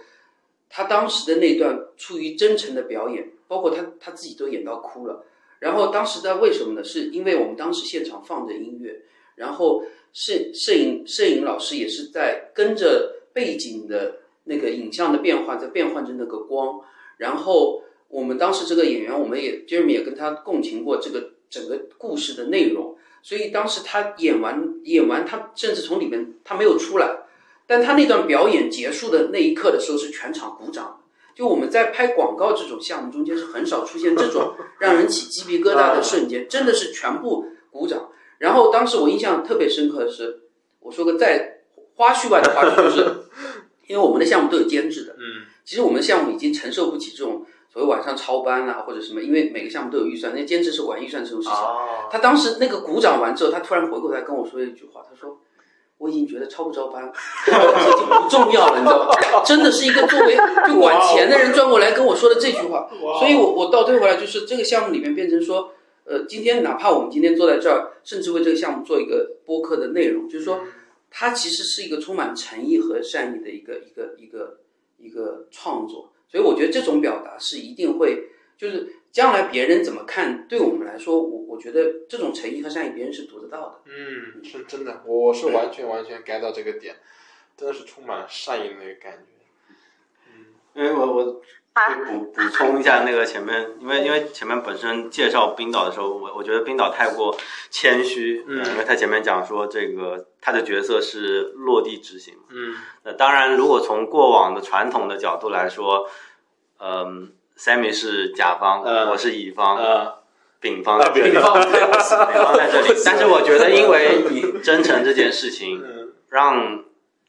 [0.70, 5.24] 他当时的那段出于真诚的表演，包括他他自己都演到哭了。
[5.60, 6.84] 然后当时在为什么呢？
[6.84, 9.04] 是因为我们当时现场放着音乐，
[9.36, 16.82] 然后摄摄影摄影老师也是在跟着背景的那个影像的变化，在变换着那个光。
[17.16, 22.98] 然后我们当时这个演员，我们也 Jeremy 也跟他共情过这个整个故事的内容。
[23.22, 27.20] 所以当时他演完演完，他甚至从里面他没有出来，
[27.66, 31.00] 但他那段表演结束的那一刻的时候，是全场鼓掌。
[31.36, 38.10] 就我们在拍广告这种项目中间，是很少出现这种让人起鸡皮疙瘩的瞬间，真的是全部鼓掌。
[38.38, 40.42] 然后当时我印象特别深刻的是，
[40.80, 41.62] 我说个再
[41.96, 43.06] 花絮外的花絮，就是
[43.88, 51.58] 因为我们的项目都有监制的，嗯，其实我们的项目已经承受不起这种所谓晚上超班啊或者什么，因为每个项目都有预算，那兼职是管预算这种事情。
[51.58, 55.40] 哦，他当时那个鼓掌完之后，他突然回过头来跟我说一句话，他说
[55.98, 57.04] ：“我已经觉得超不超班，
[57.48, 57.52] 已
[57.98, 59.44] 经不重要了，你知道吧？
[59.44, 62.88] 真的是一个作为就管钱的人转过来跟我说的这句话。
[63.20, 65.72] 所以我我倒退回来，就是这个项目里面变成说，
[66.06, 70.60] 呃，今天哪怕我们今天坐在这儿，甚至为这个项目做一个播客的内容，就是说，
[71.10, 74.60] 它其实是一个充满诚意和善意的一个一个一个
[75.00, 76.13] 一个创作。
[76.34, 83.82] 所以我觉得这种表达是一定会，就是将来别人怎么看，对我们来说，我我觉得这种诚意和善意，别人是读得到的。
[83.86, 86.96] 嗯，是真的，我是完全完全 get 到这个点，
[87.56, 89.28] 真的是充满善意的那个感觉。
[90.74, 91.44] 因为我我就
[92.06, 97.36] 补补充一下那个前面，因为因为前面本身介绍冰岛的时候，我我觉得冰岛太过
[97.72, 98.58] 谦虚，嗯。
[98.64, 102.76] 因为他前面讲说这个他的角色是落地执行，嗯。
[103.04, 106.08] 那当然如果从过往的传统的角度来说，
[106.80, 109.10] 嗯，Sammy 是甲方，嗯。
[109.10, 110.20] 我是乙方，呃，
[110.60, 111.54] 丙方在这里，丙方。
[111.54, 116.14] 丙方在这里， 但是我觉得因为你真诚这件事情，嗯。
[116.30, 116.84] 让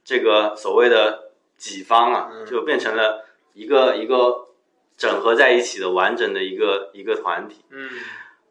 [0.04, 2.44] 这个所谓的己方啊，嗯。
[2.44, 3.24] 就变成了
[3.54, 4.48] 一个一个
[4.96, 7.64] 整合在一起的完整的一个一个团体。
[7.70, 7.88] 嗯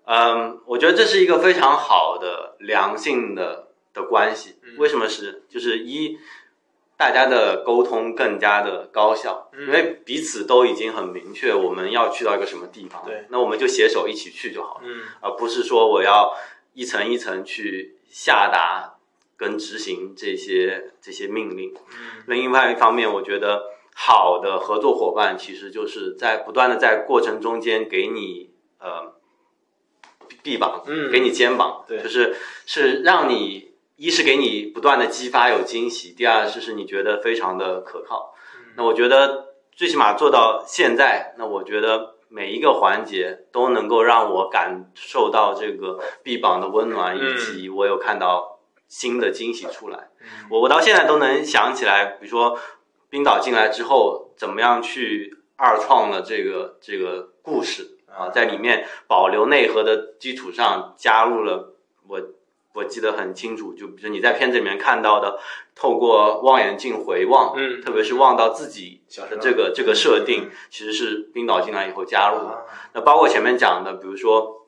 [0.06, 4.56] 嗯，我觉得这是一个非常好的良性的的关系。
[4.64, 5.44] 嗯为什么是？
[5.48, 6.18] 就是一，
[6.98, 14.82] 大家的沟通更加的高效，嗯因为彼此都已经很明确我们要去到一个什么地方，对，那我们就携手一起去就好了。
[14.84, 16.34] 嗯而不是说我要
[16.74, 18.96] 一层一层去下达
[19.38, 21.74] 跟执行这些这些命令。
[21.92, 23.64] 嗯另外一方面，我觉得
[23.96, 29.14] 好的合作伙伴其实就是在不断的在过程中间给你呃
[30.42, 31.12] 臂膀，嗯。
[31.12, 32.02] 给你肩膀，对。
[32.02, 32.36] 就是
[32.66, 38.34] 是让你一是给你不断的激发有惊喜，第二是是你觉得非常的可靠。
[38.58, 38.74] 嗯。
[38.76, 47.38] 那我觉得最起码做到现在，那我觉得每一个环节都能够让我感受到这个臂膀的温暖，嗯。
[47.38, 50.10] 以及我有看到新的惊喜出来。
[50.20, 50.48] 嗯。
[50.50, 52.58] 我我到现在都能想起来，比如说
[53.14, 61.76] 冰岛进来之后，怎么样去二创的这个这个故事啊，在里面保留内核的基础上，加入了
[62.08, 62.20] 我
[62.74, 65.38] 我记得很清楚，就比如你在片子里面看到的，
[65.76, 67.84] 透过望远镜回望，嗯。
[67.84, 72.46] 特别是望到自己的这个这个设定，其实是冰岛进来以后加入的。
[72.46, 72.62] 啊。
[72.94, 74.66] 那包括前面讲的，比如说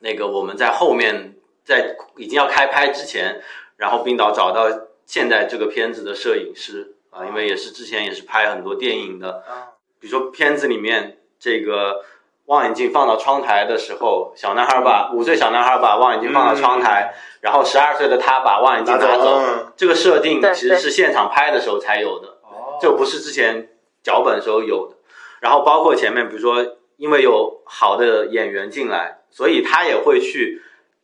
[0.00, 3.40] 那个我们在后面在已经要开拍之前，
[3.76, 4.66] 然后冰岛找到
[5.06, 12.04] 现在这个片子的摄影师啊，因为也是之前也是拍很多电影的，啊比如说片子里面这个
[12.46, 22.28] 望远镜放到窗台的时候，小男孩把五岁小男孩把望远镜放到窗台，然后十二岁的他把望远镜拿走，嗯这个设定其实是现场拍的时候才有的。
[22.42, 23.70] 哦这不是之前
[24.02, 24.96] 脚本时候有的。
[25.40, 30.62] 然后包括前面，比如说，因为有好的演员进来，所以他也会去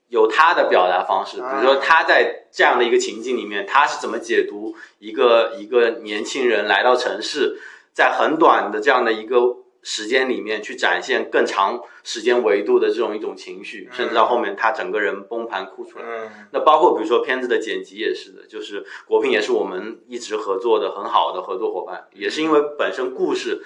[0.09, 1.38] 有他的表达方式。
[1.38, 7.59] 比如说他在这样的一个情境里面，他是怎么解读一个一个年轻人来到城市，
[7.92, 9.40] 在很短的这样的一个
[9.82, 16.05] 时间里面去展现更长时间维度的这种一种情绪，甚至到后面他整个人崩盘哭出来。
[16.07, 16.30] 嗯。
[16.52, 23.62] 那包括比如说片子的剪辑也是的，就是国平也是我们一直合作的很好的合作伙伴，也是因为本身故事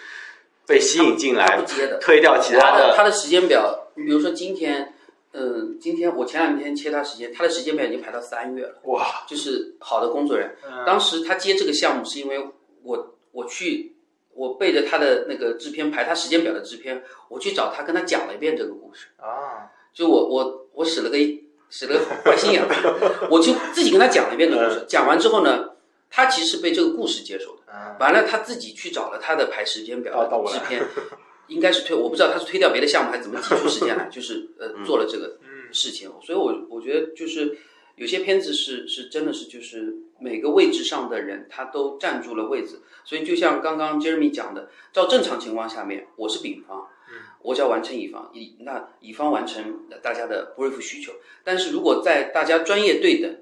[0.66, 4.94] 被吸引进来不，接的，推掉其他的，他的他的时间表，你比如说今天，
[5.32, 10.56] 嗯、今天我前两天切他时间，他的时间表已经排到三月了，哇，就是好的工作人员。
[10.70, 12.48] 嗯当时他接这个项目是因为
[12.82, 13.96] 我我去
[14.34, 19.08] 我背着他的那个制片排他时间表的制片，我去找他跟他讲了一遍这个故事。
[19.18, 21.16] 啊就我我我使了个
[21.70, 22.68] 使了个坏心眼儿，
[23.30, 24.84] 我就自己跟他讲了一遍这个故事。
[24.88, 25.70] 讲完之后呢，
[26.08, 27.62] 他其实被这个故事接受的。
[27.72, 30.80] 嗯完了，他自己去找了他的排时间表的制片，
[31.48, 36.10] 应该是推，我不知道他是推掉别的项目还是怎么挤出时间来， 就是呃做了这个嗯事情。
[36.22, 37.58] 所以我我觉得就是
[37.96, 46.86] 有些片子是是真的是就是每个位置上的人他都占住了位置，所以就像刚刚 Jeremy 讲的，照正常情况下面，我是丙方，
[47.42, 51.12] 我只要完成乙方，乙那乙方完成大家的 brief 需求，
[51.44, 53.36] 但是如果在大家专业对等。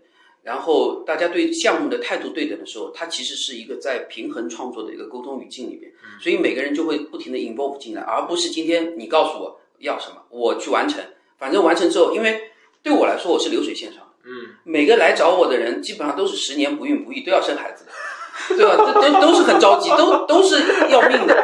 [0.46, 5.90] 然后大家对项目的态度对等的时候，它其实是一个在平衡创作的一个沟通语境里面，
[6.22, 11.02] 所以每个人就会不停的 involve 进来，而不是今天你告诉我要什么，我去完成，
[11.36, 12.40] 反正完成之后，因为
[12.80, 18.76] 对我来说我是流水线上的，嗯，每个来找我的人基本上都是十年不孕不育，都要生孩子的，对吧？
[19.02, 21.34] 这都都是很着急，都 都是要命的。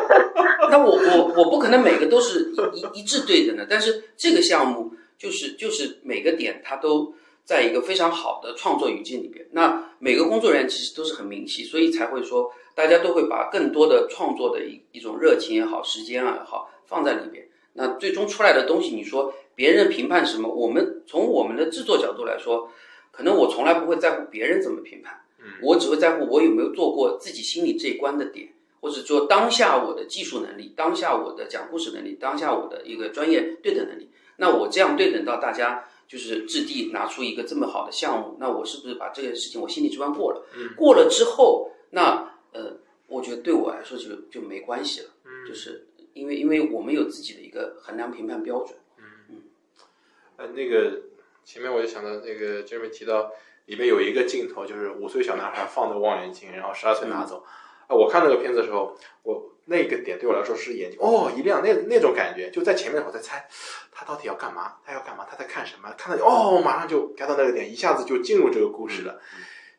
[0.70, 7.12] 那我我我不可能每个都是一一一致对等的，但是这个项目就是就是每个点它都。
[7.44, 17.46] 在一个非常好的创作语境里边，那每个工作人员其实都是很明细，所以才会说大家都会把更多的创作的一一种热情也好，时间啊也好放在里边。
[17.74, 20.48] 那最终出来的东西，你说别人评判什么？
[20.48, 22.70] 我们从我们的制作角度来说，
[23.10, 25.20] 可能我从来不会在乎别人怎么评判，
[25.62, 34.08] 我只会在乎我有没有做过自己心里这一关的点，或者说当下我的技术能力，当下我的讲故事能力，当下我的一个专业对等能力。
[34.36, 35.84] 那我这样对等到大家。
[36.12, 40.46] 就是质地拿出一个这么好的项目，那我是不是把这件事情我心里这关过了？
[40.54, 45.06] 嗯，过了之后，那呃，我觉得对我来说就就没关系了。
[45.24, 48.78] 嗯，就是因为因为我们有自己的一个衡量评判标准。
[48.98, 49.42] 嗯嗯。
[50.36, 51.00] 呃，那个
[51.46, 53.32] 前面我就想到那个 Jeremy 提到
[53.64, 57.42] 里面有一个镜头，就是五岁小男孩放着望远镜，然后十二岁拿走。
[57.86, 59.48] 啊，我看那个片子的时候，我。
[59.72, 63.48] 那个点对我来说是眼睛哦一亮，那那种感觉就在前面，我在猜
[63.90, 69.18] 他到底要干嘛，他要干嘛，他在看什么，看到哦，马上就 get 到那个点，一下子就进入这个故事了。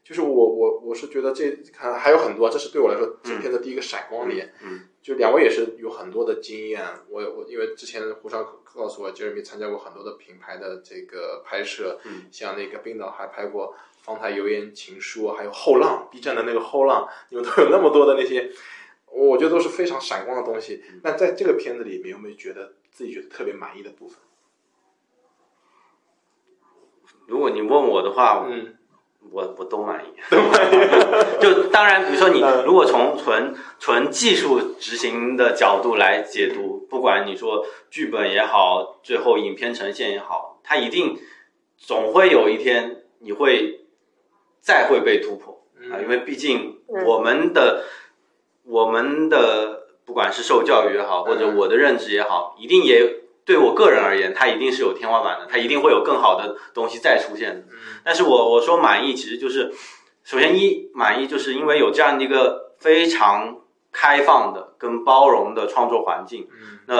[0.03, 4.53] 就是我我我是觉得这看还有很多，这是对我来说这片的第一个闪光点。
[4.61, 8.43] 嗯，就两位也是有很多的经验，我我因为之前胡少
[8.75, 18.51] 告诉我，Jeremy 参加过很多的品牌的这个拍摄，嗯，像那个冰岛还拍过方太油盐情书，还有后浪 B 站的那个后浪，你们都有那么多的那些。
[19.15, 20.83] 我觉得都是非常闪光的东西。
[21.03, 24.17] 那在这个片子里面，有没有觉得自己觉得特别满意的部分？
[27.27, 28.75] 如果你问我的话，嗯，
[29.31, 30.07] 我我 都满意。
[31.39, 41.17] 就当然，比如说你如果从纯纯技术执行的角度来解读，不管你说剧本也好，最后影片呈现也好，它一定
[41.77, 43.85] 总会有一天你会
[44.59, 47.85] 再会被突破啊，因为毕竟我们的。
[48.65, 57.63] 我们的不管是受教育也好，或者我的认知也好，一定也对我个人而言，它一定是有天花板的，它一定会有更好的东西再出现的。
[58.03, 59.73] 但是我我说满意，其实就是
[60.23, 63.57] 首先一满意，就是因为有这样的一个非常
[63.91, 66.47] 开放的跟包容的创作环境，
[66.87, 66.95] 那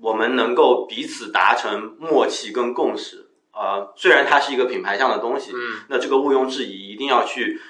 [0.00, 3.28] 我们能够彼此达成默契跟共识。
[3.52, 5.52] 呃，虽然它是一个品牌上的东西，
[5.88, 7.60] 那这个毋庸置疑，一定要去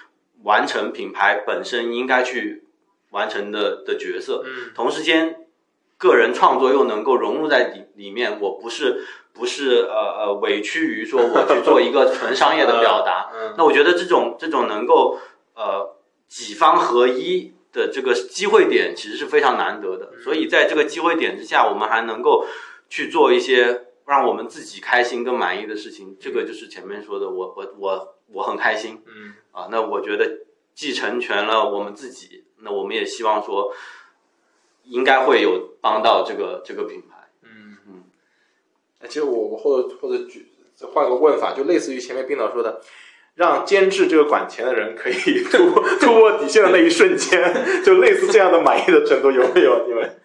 [0.43, 2.63] 完成品牌本身应该去。
[3.11, 5.47] 完成的的角色，嗯同时间，
[5.97, 8.41] 个人创作又能够融入在里里面。
[8.41, 13.31] 我不是不是呃呃委屈于说我去做一个纯商业的表达。
[13.35, 15.19] 嗯那我觉得这种这种能够
[15.55, 15.97] 呃
[16.29, 20.13] 几方合一的这个机会点其实是非常难得的。
[20.23, 22.47] 所以在这个机会点之下，我们还能够
[22.89, 26.17] 去做一些让我们自己开心跟满意的事情。
[26.19, 29.03] 这个就是前面说的，我我我我很开心。
[29.07, 30.41] 嗯啊，那我觉得
[30.75, 32.45] 既成全了我们自己。
[32.61, 33.73] 那我们也希望说，
[34.85, 37.29] 应该会有帮到这个这个品牌。
[37.43, 38.05] 嗯嗯。
[39.01, 40.53] 哎，其实我我或者或者举
[40.93, 42.81] 换个问法，就类似于前面冰岛说的，
[43.35, 49.87] 让监制这个管钱的人可以 突破突破底线的那一瞬间，就类似这样的满意的程度有没有？
[49.87, 50.21] 你们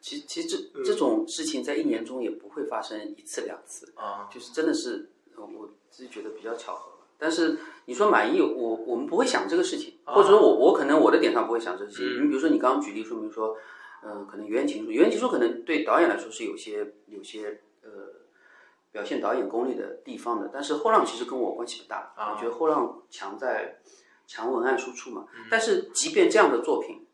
[0.00, 6.91] 其其实这这种事情在一年中也不会发生一次两次啊，就是真的是我自己觉得比较巧合。
[7.22, 12.24] 但是你说满意，我我们不会想这个事情，或者说我我可能我的点上不会想这个事情。
[12.24, 13.56] 你比如说你刚刚举例说明说，
[14.02, 17.90] 呃，可能语言情书，原情书可能对导演来说是有些有些呃
[18.90, 20.50] 表现导演功力的地方的。
[20.52, 23.78] 但是后浪其实跟我关系不大，我觉得后浪强在
[24.26, 25.26] 强文案输出嘛。
[25.48, 27.06] 但是即便这样的作品，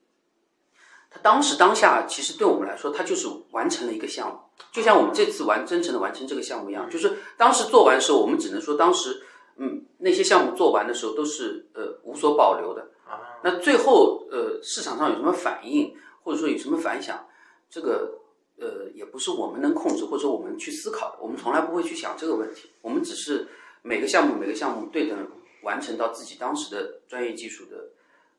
[1.10, 4.38] 他当时当下其实对我们来说，他就是完成了一个项目，
[4.72, 9.24] 就像我们这次完真诚的完成这个项目一样，就是当时做完的时候，我们只能说当时。
[9.60, 13.38] 嗯，那些项目做完的时候都是呃无所保留的啊。
[13.44, 17.26] 那最后呃市场上有什么反应，或者说有什么反响，
[17.70, 18.18] 这个
[18.58, 21.18] 呃也不是我们能控制或者我们去思考的。
[21.20, 23.46] 我们从来不会去想这个问题，我们只是
[23.82, 25.16] 每个项目每个项目对等
[25.62, 27.90] 完成到自己当时的专业技术的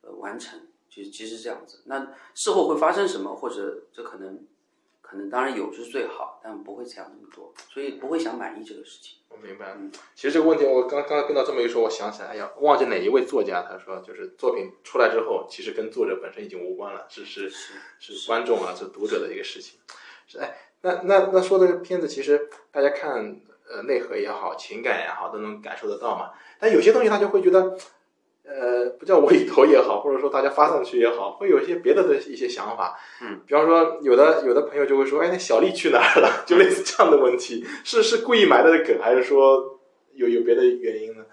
[0.02, 1.82] 呃完成，其实其实这样子。
[1.86, 4.40] 那事后会发生什么，或者这可能
[5.10, 9.18] 可能当然有是最好，但不会想那么多，所以不会想满意这个事情。
[9.30, 9.76] 我明白，
[10.14, 19.80] 其实这个问题我刚刚跟到这么一说，我想起来，哎呀，忘记哪一位作家，他说就是作品出来之后，其实跟作者本身已经无关了，是是是观众啊，是读者的一个事情。
[20.28, 26.32] 是哎，那那那说这个片子，其实大家看，呃内核也好，情感也好，都能感受得到嘛。
[26.60, 27.76] 但有些东西他就会觉得，
[28.50, 32.98] 呃，不叫无厘头也好，或者说大家发上去也好，会有一些别的的一些想法。
[33.22, 36.44] 嗯，比方说有的有的朋友就会说，哎，那小丽去哪儿了？
[36.48, 39.80] 就类似这样的问题，是是故意埋的梗，还是说
[40.14, 41.24] 有有别的原因呢？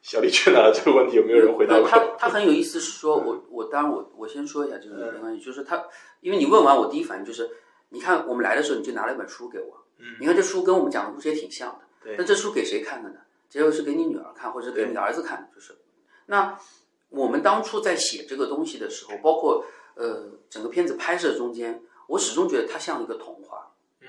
[0.00, 1.88] 小丽去哪儿了这个问题有没有人回答过？
[1.88, 5.84] 他他很有意思，是说我我当然我我先说一下这个没关系，就是他，
[6.20, 7.50] 因为你问完我第一反应就是，
[7.88, 13.16] 你看我们来的时候你就拿了一本书给我，嗯你看这书跟我们讲的故事也挺像的，对但这书给谁看的呢？
[13.50, 15.74] 结果是给你女儿看，或者给你的儿子看的，就是。
[16.30, 16.58] 那
[17.08, 19.64] 我们当初在写这个东西的时候，包括
[19.94, 23.72] 呃整个片子拍摄中间，我始终觉得它像一个童话。
[24.02, 24.08] 嗯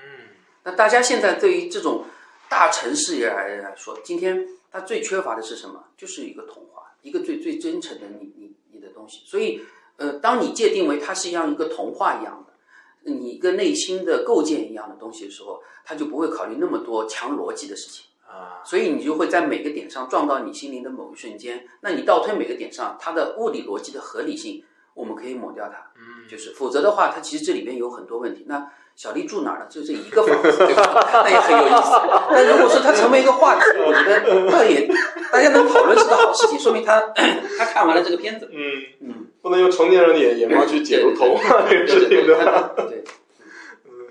[0.62, 2.04] 那大家现在对于这种
[2.48, 5.82] 大城市也来来说，今天它最缺乏的是什么？
[5.96, 9.22] 就是一个童话，一个最最真诚的你你你的东西。
[9.24, 9.62] 所以，
[9.96, 18.04] 呃，当你界定为它是像一个童话一样的，你一个内心的构建一样的东西的时候，他就不会考虑那么多强逻辑的事情。
[18.30, 21.66] 啊，所以你就会在每个点上撞到你心灵的某一瞬间。
[21.80, 24.62] 那你倒推每个点上，它的物理逻辑的合理性，
[24.94, 25.90] 我们可以抹掉它。
[25.96, 28.44] 嗯，就是否则的话，它其实这里边有很多问题。
[28.46, 29.66] 那小丽住哪儿呢？
[29.70, 31.10] 就这一个房子，对吧？
[31.24, 31.90] 那也很有意思。
[32.30, 34.86] 那如果说它成为一个话题，我觉得倒也
[35.32, 37.00] 大家能讨论是个好事情，说明他
[37.58, 38.50] 他看完了这个片子。
[38.52, 38.60] 嗯
[39.00, 42.72] 嗯，不能用成年人的眼眼光去解读童话这个事情，对吧？
[42.76, 43.04] 对对，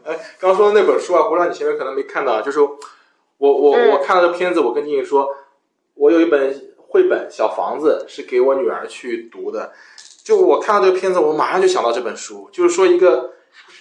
[0.06, 2.60] 哎，刚刚说的那本书啊，胡让你前面可能没看到啊，就是
[3.40, 5.28] 我我嗯我看了这片子，我跟静静说，
[5.96, 9.74] 我有一本绘本《小房子》是给我女儿去读的。
[10.24, 13.32] 就我看到这个片子，我马上就想到这本书，就是说一个，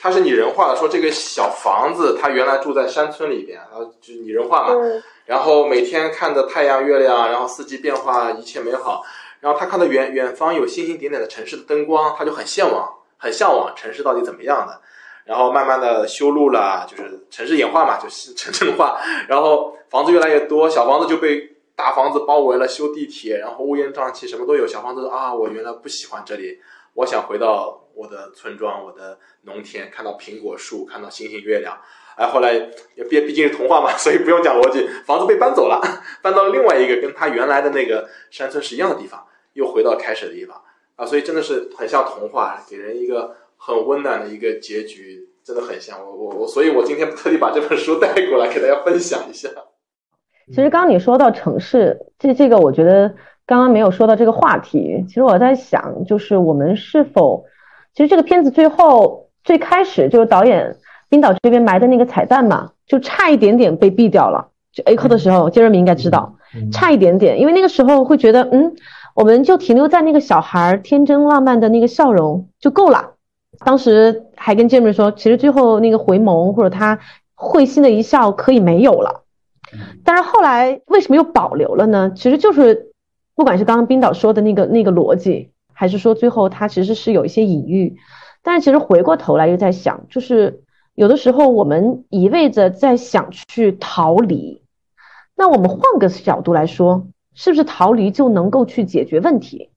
[0.01, 9.05] 它是拟人化的，说这个小房子它原来住在山村里边，然后就拟人化嘛，嗯然后每天看着太阳、月亮，然后四季变化，一切美好。
[9.41, 12.89] 然后他看到远远方有星星点点的城市的灯光，他就很向往，
[13.19, 14.81] 很向往城市到底怎么样的。
[15.29, 18.99] 然后慢慢的修路了，就是城市演化嘛，就是城镇化。
[19.29, 24.67] 然后房子越来越多，小房子就被大房子包围了，修地铁，然后乌烟瘴气，什么都有。
[24.67, 26.59] 小房子啊，我原来不喜欢这里，
[26.95, 31.79] 我想回到我的村庄、我的农田，看到苹果树，看到星星月亮。
[32.17, 32.55] 哎，后来
[32.95, 35.79] 也毕毕竟是童话嘛， 所以不用讲逻辑，房子被搬走了，
[36.23, 40.59] 搬到另外一个跟他原来的那个山村是一样的地方，又回到开始的地方
[40.97, 49.49] 啊，所以真的是很像童话，给人一个很温暖的一个结局，真的很像我我我，所以我今天特地把这本书带过来给大家分享一下。
[50.49, 55.05] 其实刚刚你说到城市，这这个我觉得刚刚没有说到这个话题。
[55.07, 57.45] 其实我在想，就是我们是否，
[57.95, 60.77] 其实这个片子最后最开始就是导演
[61.11, 64.49] 冰岛这边埋的那个彩蛋嘛，就差一点点被毙掉了。
[64.73, 66.37] 就 A 扣的时候，杰瑞米应该知道，
[66.73, 68.75] 差一点点，因为那个时候会觉得，嗯，
[69.15, 73.17] 我们就停留在那个小孩儿天真浪漫的那个笑容就够了。
[73.61, 76.99] 当时还跟杰瑞米说，其实最后那个回眸或者他
[77.35, 79.25] 会心的一笑可以没有了。
[80.05, 82.13] 但是后来为什么又保留了呢？
[82.15, 82.93] 其实就是，
[83.35, 87.97] 不管是刚刚冰岛说的那个那个逻辑，还是说最后他其实是有一些隐喻。
[88.43, 90.63] 但是其实回过头来又在想，就是
[90.95, 94.63] 有的时候我们一味着在想去逃离，
[95.37, 99.71] 那我们换个角度来说，是不是逃离就能够去解决问题？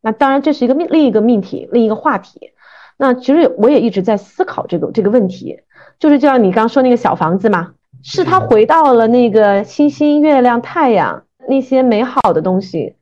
[0.00, 2.52] 那当然这是一个命另一个命题，另一个话题。
[2.98, 5.60] 那其实我也一直在思考这个这个问题，
[5.98, 7.72] 就是就像你刚刚说那个小房子嘛。
[8.00, 12.94] 是他回到了那个星星、月亮、太阳那些美好的东西，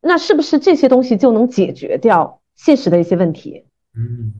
[0.00, 3.66] 那是不是这些东西就能解决掉现实的一些问题？
[3.96, 4.34] 嗯，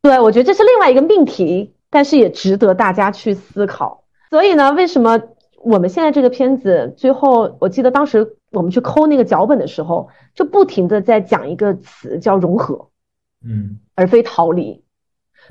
[0.00, 4.04] 对，我觉得这是另外一个命题，但是也值得大家去思考。
[4.30, 5.20] 所以呢，为什么
[5.62, 12.88] 我们现在这个片子最后，我记得当时我们去抠那个脚本的时候，就不停的在讲一个词叫融合，
[13.44, 14.84] 嗯，而非逃离。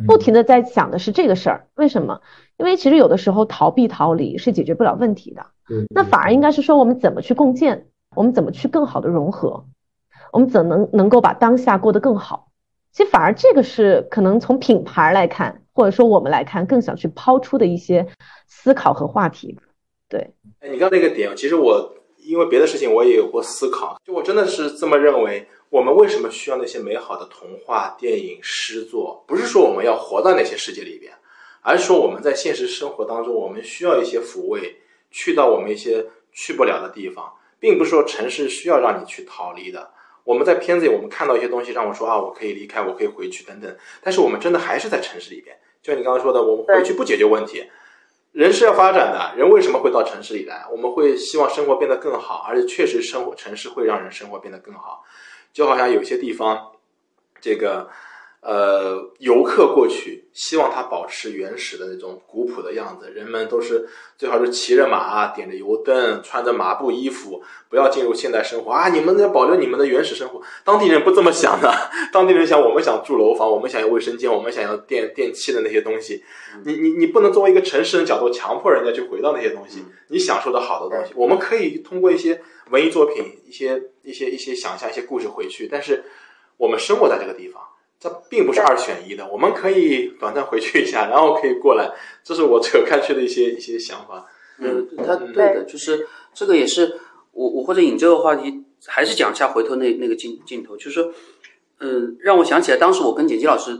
[0.07, 2.21] 不停的在想的是这个事儿，为什么？
[2.57, 9.65] 因为其实有的时候逃避逃离是解决不了问题的，对，那反而应该是说我们怎么去共建，我们怎么去更好的融合，
[10.31, 12.49] 我们怎么能能够把当下过得更好。
[12.93, 18.07] 其实反而这个是可能从品牌来看，或者说我们来看，更想去抛出的一些
[18.47, 19.57] 思考和话题。
[20.07, 25.47] 对，哎，你刚那个点，其实我因为别的事情我也有过思考，就我真的是这么认为。
[25.69, 29.23] 我们为什么需要那些美好的童话、电影、诗作？
[29.27, 31.13] 不是说我们要活到那些世界里边，
[31.61, 34.77] 而是说我们在现实生活当中，我们需要一些抚慰，
[35.11, 39.91] 去到我们一些去不了的地方，并不是说城市需要让你去逃离的。
[40.23, 43.77] 我们在片子里，我们看到一些东西，让我说啊，我可以离开，我可以回去等等。
[44.01, 47.63] 但是我们真的还是在城市里边，就像你刚刚说的，我们回去不解决问题。
[48.31, 50.65] 人是要发展的，人为什么会到城市里来？
[50.71, 55.03] 我们会希望生活变得更好，而且确实生活城市会让人生活变得更好。
[55.51, 56.71] 就好像有些地方，
[57.41, 57.89] 这个
[58.41, 63.11] 呃，游客过去，希望它保持原始的那种古朴的样子。
[63.11, 63.85] 人们都是
[64.17, 68.87] 最好是骑着马，点着油灯，穿着麻布衣服，不要进入现代生活啊！
[68.87, 70.41] 你们要保留你们的原始生活。
[70.63, 71.69] 当地人不这么想的，
[72.13, 76.23] 当地人想，我们想住楼房，我们想要卫生间，我们想要电电器的那些东西。
[76.63, 86.05] 你你你不能作为一个城市人角度强迫人家去回到那些东西，你享受的好的东西，我们可以通过一些文艺作品、一些一些一些想象、一些故事回去，但是
[86.55, 87.61] 我们生活在这个地方。
[87.99, 91.91] 这并不是二选一的，我们可以短暂回去一下，然后可以过来。
[92.23, 94.25] 这是我扯开去的一些一些想法。
[94.57, 96.97] 嗯，他对的，就是这个也是
[97.31, 101.13] 我我或者引这个话题，还是讲一下回头那那个镜镜头，就是说，
[101.79, 103.77] 嗯，让我想起来当时我跟剪辑老师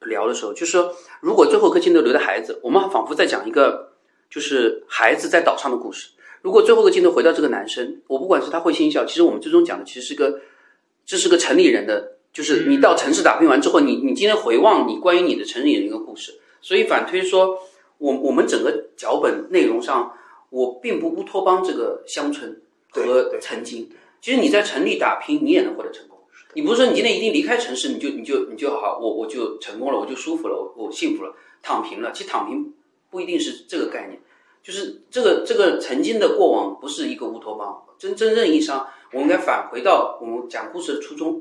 [0.00, 3.92] 聊的时候，就是说，如果最后一颗镜头留的孩子，我们仿佛在讲一个
[4.28, 6.10] 就是孩子在岛上的故事。
[6.42, 10.40] 如果最后一个镜头回到这个男生，我不管是他会心一笑，其实我们最终讲的其实是个，
[11.04, 12.15] 这是个城里人的。
[12.36, 17.58] 就是你到城市打拼完之后，你你今天回望你关于你的城里的一个故事，所以反推说，
[17.96, 20.12] 我我们整个脚本内容上，
[20.50, 22.60] 我并不乌托邦这个乡村
[22.90, 23.88] 和曾经，
[24.20, 26.18] 其实你在城里打拼，你也能获得成功。
[26.52, 32.12] 你不是说你今天一定离开城市，你就你就你就好，我我就成功了，我就舒服了，我我幸福了，躺平了。
[32.12, 32.70] 其实躺平
[33.08, 34.20] 不一定是这个概念，
[34.62, 41.40] 就是这个这个曾经的过往不是一个乌托邦，真真正意义上，我们应该返回到我们讲故事的初衷。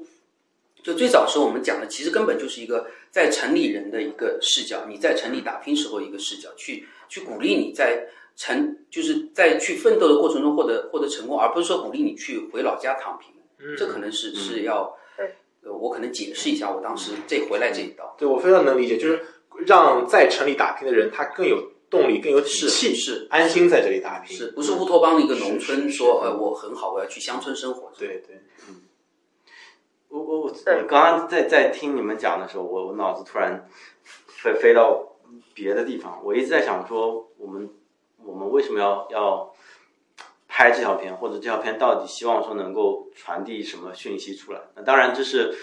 [0.86, 13.32] 就最早时候我们讲的，其实根本就是一个在城里人的一个视角，你在城里打拼时候一个视角，去去鼓励你在城，就是在去奋斗的过程中获得获得成功，而不是说鼓励你去回老家躺平。
[13.76, 14.96] 这可能是是要，
[15.64, 18.16] 呃，我可能解释一下我当时这回来这一道。
[18.20, 19.20] 对我非常能理解，就是
[19.66, 27.92] 让在城里打拼的人他更有动力，更有底气，是安心在这里打拼，是不是乌托邦的一个农村说呃我很好，我要去乡村生活？
[27.98, 28.42] 对对，嗯。
[30.10, 33.68] 我我我我刚刚在在听你们讲的时候，我我脑子突然
[34.28, 35.16] 飞飞到
[35.54, 36.22] 别的地方。
[36.24, 37.70] 我一直在想说，我们
[38.24, 39.54] 我们为什么要要
[40.48, 44.62] 拍这条片，或者这条片到底希望说能够传递什么讯息出来？
[44.76, 45.54] 那当然，这是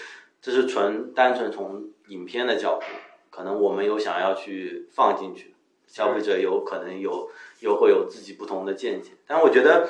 [0.41, 2.85] 这是纯单纯从影片的角度，
[3.31, 5.55] 可能我们有想要去放进去，
[5.87, 7.31] 消费者有可能有
[7.61, 9.13] 又会有自己不同的见解。
[9.25, 9.89] 但我觉得，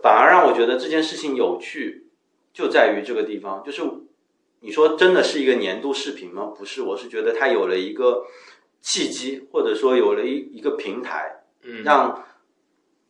[0.00, 2.05] 反而让我觉得这件事情有趣。
[2.56, 3.82] 就在于这个地方，就是
[4.60, 6.54] 你说真的是一个年度视频吗？
[6.56, 8.24] 不是，我是觉得它有了一个
[8.80, 12.24] 契机，或者说有了一一个平台，嗯，让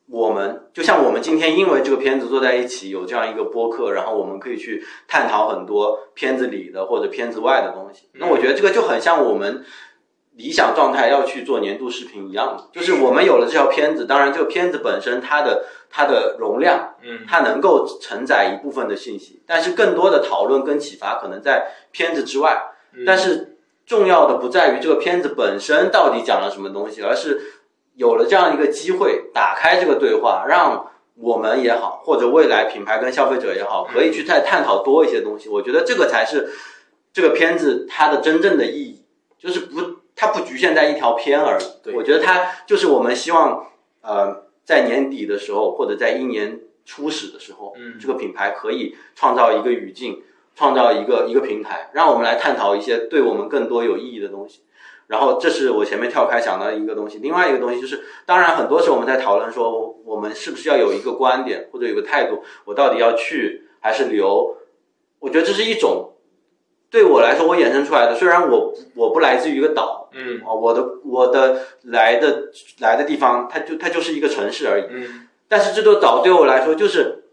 [0.09, 8.09] 我们就像我们今天因为这个片子坐在一起，有这样一个播客，然后我们可以去探讨很多片子里的或者片子外的东西。
[8.15, 9.65] 那我觉得这个就很像我们。
[10.37, 22.63] 理想状态要去做年度视频一样的，就是我们有了这条片子，当然这个片子本身它的它的容量，嗯，它能够承载一部分的信息，但是更多的讨论跟启发可能在片子之外。
[23.07, 23.57] 但是
[23.87, 27.41] 重要的不在于这个片子本身到底讲了什么东西，而是
[27.95, 35.49] 有了这样一个机会，打开这个对话，让我们也好，或者未来品牌跟消费者也好，可以去再探讨多一些东西。
[35.49, 36.51] 我觉得这个才是
[37.11, 39.03] 这个片子它的真正的意义，
[39.39, 39.96] 就是不。
[40.19, 43.67] 它不局限在一条片而已，我觉得它就是我们希望，
[44.01, 50.23] 呃，在年底的时候或者在一年初始的时候，嗯，这个品牌可以创造一个语境，
[50.55, 54.63] 创造一个一个平台，让我们来探讨一些对我们更多有意义的东西。
[55.07, 57.19] 然后，这是我前面跳开想到的一个东西。
[57.19, 64.57] 另外一个东西就是，当然很多时候我们在讨论说，我们是不是要有一个观点或者有个态度，我到底要去还是留？
[65.19, 66.15] 我觉得这是一种。
[66.91, 72.45] 对我来说，我衍生出来的，虽然我我不来自于一个岛，嗯啊，我的我的来的
[72.81, 77.25] 来的地方，它就它就是一个城市而已，嗯，但是这座岛对我来说，就是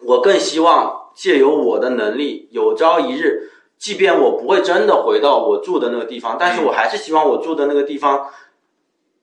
[0.00, 8.30] 我更希望借由我的能力，有朝一日，即便我不会真的回到我住的那个地方，但是我还是希望我住的那个地方，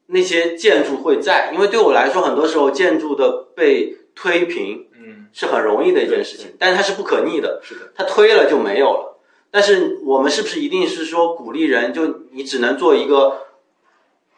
[0.07, 9.10] 那些建筑会在，因为对我来说，很多时候建筑的被推平，嗯，是很容易的一件事情，但是它是不可逆的，是的，它推了就没有了。
[9.51, 13.47] 但是我们是不是一定是说鼓励人就你只能做一个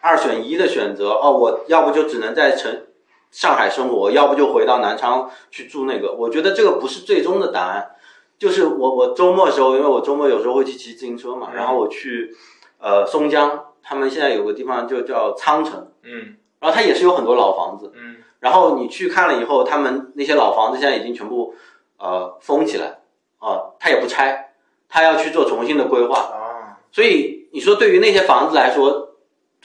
[0.01, 1.31] 二选一的选择哦？
[1.31, 2.87] 我要不就只能在城
[3.31, 6.13] 上海生活，要不就回到南昌去住那个。
[6.13, 7.91] 我觉得这个不是最终的答案。
[8.39, 12.35] 就是我我周末的时候，因为我周末有时候会去骑自行车嘛，然后我去
[12.79, 21.53] 呃松江，他们现在有个地方就叫仓城，嗯，然后它也是有很多老房子，嗯，然后你去看了以后，他们那些老房子现在已经全部
[21.97, 22.99] 呃封起来，
[23.37, 24.52] 啊，他也不拆。
[24.93, 26.19] 他要去做重新的规划。
[26.19, 29.15] 啊，所以你说对于那些房子来说，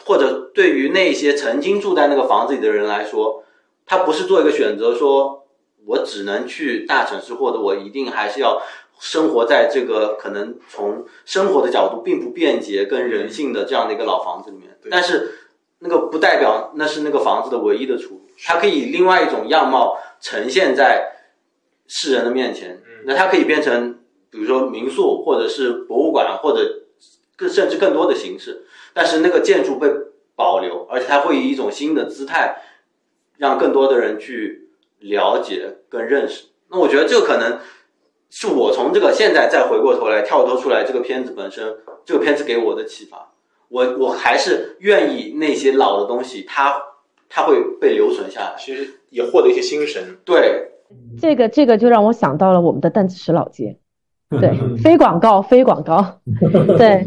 [0.06, 3.44] 或者对于那些曾经住在那个房子里的人来说，
[3.84, 5.46] 他不是做一个选择，说
[5.84, 8.62] 我只能去大城市，或者我一定还是要
[8.98, 15.34] 生活在这个可能从生活的角度并不便捷跟人性的这样的一个老房子里面，但是
[15.80, 21.12] 那个不代表那是那个房子的唯一的出路，它可以以另外一种样貌呈现在
[21.86, 22.82] 世人的面前。
[23.04, 24.00] 那它可以变成，
[24.30, 26.82] 比如说民宿，或者是博物馆，或者
[27.36, 28.64] 更甚至更多的形式。
[28.92, 29.88] 但是那个建筑被
[30.34, 32.56] 保留，而且它会以一种新的姿态，
[33.36, 34.68] 让更多的人去
[34.98, 36.46] 了解跟认识。
[36.70, 37.58] 那我觉得这可能
[38.30, 43.32] 是我从这个现在再回过头来跳脱出来，这个片子本身，这个片子给我的启发。
[43.68, 46.82] 我我还是愿意那些老的东西，它
[47.28, 50.18] 它会被留存下来，其实也获得一些心神。
[50.24, 50.72] 对。
[51.20, 53.76] 这个这个就让我想到了我们的弹子石老街，
[54.40, 56.20] 对，非广告非广告，
[56.76, 57.06] 对，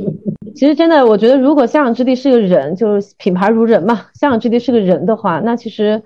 [0.56, 6.02] 其实真的，我觉得如果香港置地是个人，就是品牌如人嘛，香港置地是个人的话，那其实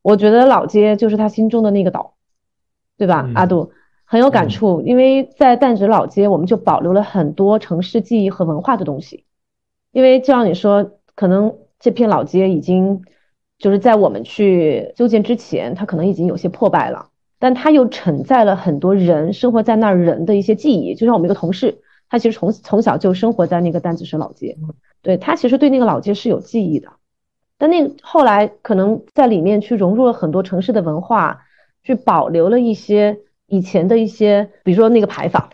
[0.00, 2.14] 我觉得老街就是他心中的那个岛，
[2.96, 3.28] 对吧？
[3.34, 3.72] 阿杜
[4.06, 9.24] 很有感触，因为在淡水老街，我们就保留了很多城市记忆和文化的东西，
[9.92, 13.02] 因为就像你说，可能这片老街已经
[13.58, 17.08] 就是在我们去修建之前，它可能已经有些破败了。
[17.44, 24.56] 但它又承载了很多人生活在那儿人的一些记忆，就像我们一个同事，他其实从从小就生活在那个丹子石老街，
[25.02, 26.88] 对他其实对那个老街是有记忆的。
[27.58, 31.42] 但那后来可能在里面去融入了很多城市的文化，
[31.82, 35.50] 去保留了一些以前的一些，比如说那个牌坊。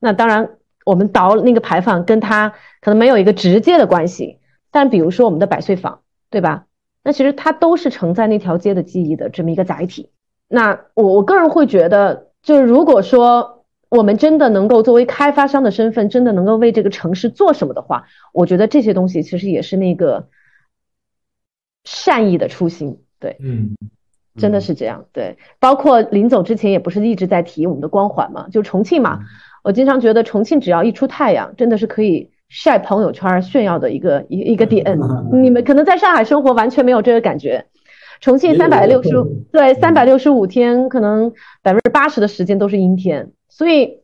[0.00, 0.50] 那当然，
[0.84, 2.50] 我们倒那个牌坊跟他
[2.82, 4.38] 可能没有一个直接的关系，
[4.70, 6.66] 但比如说我们的百岁坊，对吧？
[7.02, 10.10] 那其实它都是承载那条街的记忆的这么一个载体。
[10.54, 20.28] 那我我个人会觉得，就是如果说我们真的能够作为开发商的身份，真的能够为这个城市做什么的话，我觉得这些东西其实也是那个
[21.84, 22.98] 善意的初心。
[23.18, 23.74] 对，嗯，
[24.36, 25.06] 真的是这样。
[25.12, 29.20] 对，包括临走之前也不是一直在提我们的光环嘛，就重庆嘛，
[29.64, 34.98] 我经常觉得重庆只要一出太阳，真的是可以晒朋友圈炫耀的一个一一个点。
[35.32, 37.64] 你们可能在上海生活完全没有这个感觉。
[38.22, 39.10] 重庆三百六十
[39.50, 43.98] 对三百六十五天，可能百分之八十的时间都是阴天，所以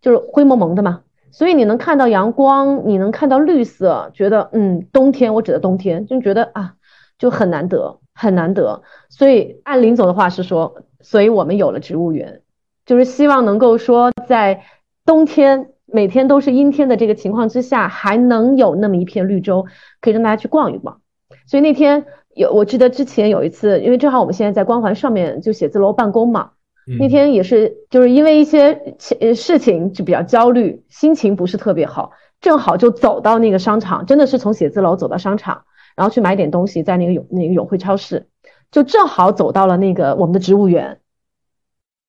[0.00, 1.02] 就是灰蒙蒙的嘛。
[1.30, 6.76] 所以你能看到阳光，你能看到绿色，觉得嗯，冬天我指的冬天，就觉得啊，
[7.18, 8.82] 就很难得，很难得。
[9.10, 12.40] 所以按林总的话是说，所以我们有了植物园，
[12.86, 14.62] 就是希望能够说在
[15.04, 19.66] 冬天每天都是阴天的这个情况之下，还能有那么一片绿洲，
[20.00, 21.02] 可以让大家去逛一逛。
[21.46, 22.06] 所以那天。
[22.38, 26.52] 有，我记得之前有一次，因为正好我们现在在光环上面就写字楼办公嘛，
[27.00, 28.94] 那天也是就是因为一些
[29.34, 35.64] 事情就比较焦虑，心情不是特别好，正好就走到那个商场，真的是从写字楼走到商场，
[35.96, 38.28] 然后去买点东西，在那个永那个永辉超市，
[38.70, 41.00] 就正好走到了那个我们的植物园，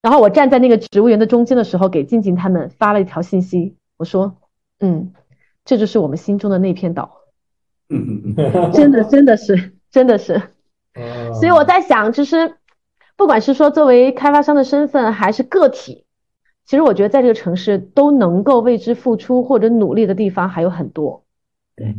[0.04, 4.38] 然后我站在那个植物园的中间的时候，给静静他们发了一条信息，我说，
[4.80, 5.12] 嗯，
[5.66, 7.22] 这就是我们心中的那片岛，
[7.90, 8.36] 嗯。
[8.72, 9.74] 真的真的是。
[9.92, 10.42] 真的是，
[11.34, 12.56] 所以我在想，其实
[13.16, 16.06] 不管是说作为开发商的身份，还是个体，
[16.66, 21.26] 其实我觉得在这个城市都能够为之付出或者努力的地方还有很多，
[21.76, 21.96] 对，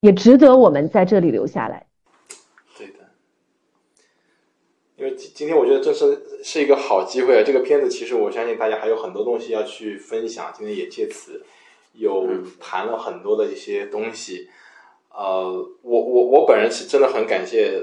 [0.00, 1.86] 也值得我们在这里留下来。
[2.78, 2.94] 对的，
[4.96, 7.42] 因为今今天我觉得这是是一个好机会啊！
[7.44, 11.44] 这个片子其实我相信大家还有很多东西要去分享，今天也借此
[11.92, 12.26] 有
[12.58, 14.48] 谈了很多的一些东西。
[15.18, 17.82] 呃，我我我本人是真的很感谢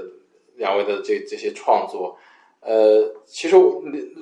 [0.54, 2.16] 两位的这这些创作。
[2.60, 3.54] 呃，其实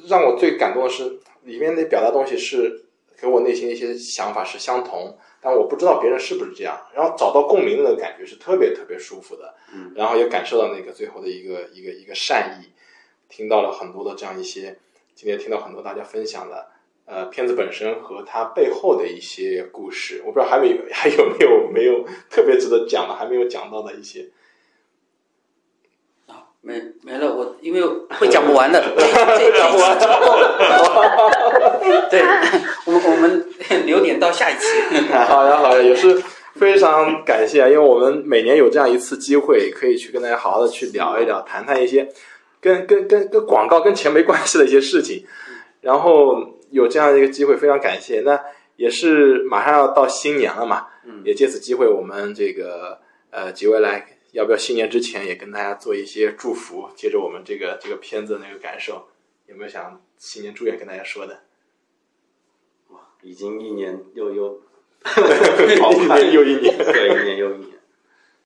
[0.09, 2.87] 让我最感动的是里面的表达东西是
[3.17, 6.77] 给我内心的一些想法是相同，但我不知道别人是不是这样。
[6.93, 9.55] 然后找到共鸣的感觉是特别特别舒服的。
[9.73, 12.73] 嗯，然后也感受到那个最后的一个一个一个善意，
[13.29, 14.77] 听到了很多的这样一些，
[15.15, 16.74] 今天听到很多大家分享的。
[17.07, 24.31] 呃，片子本身和它背后的一些故事，我不知道还没还有没有没有特别值得讲的，还没有讲到的一些。
[26.27, 27.83] 啊，没没了，我因为
[28.19, 28.81] 会讲不完的，
[29.55, 29.99] 讲不完。
[32.09, 32.23] 对，
[32.87, 33.47] 我们我们
[33.85, 34.67] 留点到下一期。
[35.13, 36.19] 好呀好呀，也是
[36.55, 42.09] 非常感谢，因为我们每年有这样一次机会，可以去跟大家好好的去聊一聊，谈谈一些
[42.63, 45.27] 跟跟跟跟广告跟钱没关系的一些事情，
[45.83, 46.55] 然后。
[46.75, 48.21] 有这样一个机会，非常感谢。
[48.21, 48.39] 那
[48.77, 52.99] 也是马上要到新年了嘛，嗯，也借此机会，我们这个
[53.31, 56.89] 呃几位来，要不要新年之前也跟大家做一些祝福？
[56.97, 59.07] 接着我们这个这个片子那个感受，
[59.47, 61.39] 有没有想新年祝愿跟大家说的？
[62.89, 64.61] 哇，已经一年又又，
[65.07, 67.69] 一年又一年，对，一年又一年。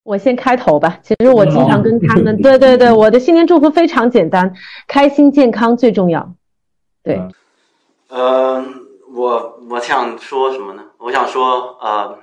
[0.02, 0.98] 我先开头吧。
[1.02, 4.54] 其实我经常跟他们，对对对，我的新年祝福非常简单，
[4.86, 6.34] 开心健康最重要。
[7.02, 7.16] 对。
[7.16, 7.32] 嗯，
[8.08, 10.84] 我我想说什么呢？
[10.98, 12.18] 我想说，呃，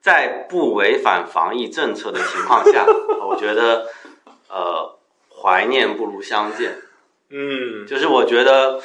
[0.00, 2.84] 在不违反防疫政策的情况下，
[3.26, 3.88] 我觉得，
[4.48, 4.96] 呃，
[5.30, 6.78] 怀念不如相见。
[7.30, 8.80] 嗯，就是我觉得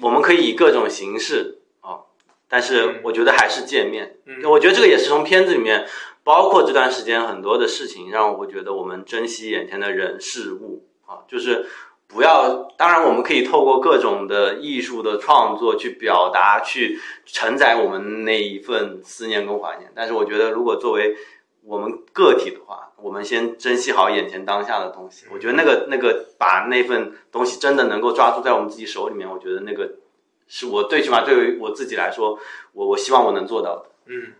[0.00, 2.00] 我们可以以各种形式啊，
[2.48, 4.18] 但是我觉得还是见面。
[4.24, 5.86] 嗯我觉得这个也是从片子里面，
[6.22, 11.66] 包括这段时间很多的事情，让我觉得我们珍惜眼前的人事物啊，就是
[12.08, 12.64] 不要。
[12.76, 19.90] 当然，我们可以透过各种的艺术的创作去表达，去承载我们那一份思念跟怀念。
[19.94, 21.16] 但是，我觉得如果作为
[21.64, 25.24] 我们个体的话，我们先珍惜好眼前当下的东西。
[25.32, 29.90] 我觉得那个那个把那份东西真的能够抓住在我们自己手里面，我觉得那个
[30.46, 32.38] 是我最起码对于我自己来说，
[32.74, 33.86] 我我希望我能做到的。
[34.04, 34.34] 嗯，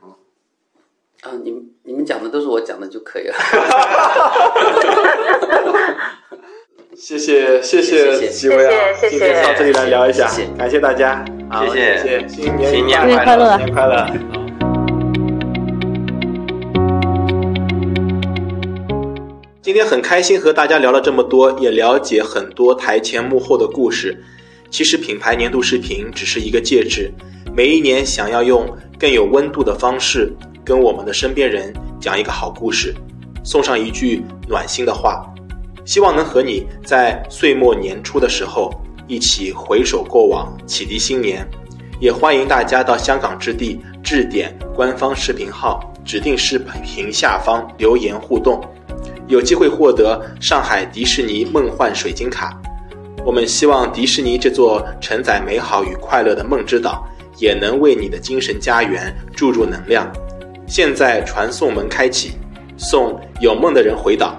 [1.22, 3.34] 啊，你们你们讲的都是我讲的就可以了。
[6.98, 11.98] 谢谢谢谢谢几位啊，谢谢今天到这里来聊一下谢谢，感谢大家，好谢谢。
[11.98, 13.58] 谢谢，新年新年快快乐。
[13.58, 14.06] 新年快乐。
[19.60, 24.18] 今天很开心和大家聊了这么多，也了解很多台前幕后的故事。
[24.70, 27.12] 其实品牌年度视频只是一个介质，
[27.54, 28.66] 每一年想要用
[28.98, 30.34] 更有温度的方式
[30.64, 32.94] 跟我们的身边人讲一个好故事，
[33.44, 35.22] 送上一句暖心的话，
[35.86, 38.74] 希望能和你在岁末年初的时候
[39.06, 41.48] 一起回首过往，启迪新年。
[42.00, 48.60] 也欢迎大家到香港之地致点官方视频号指定视频下方留言互动，
[49.28, 52.60] 有机会获得上海迪士尼梦幻水晶卡。
[53.24, 57.06] 我们希望迪士尼这座承载美好与快乐的梦之岛，
[57.38, 60.12] 也能为你的精神家园注入能量。
[60.66, 62.32] 现在传送门开启，
[62.76, 64.38] 送有梦的人回岛。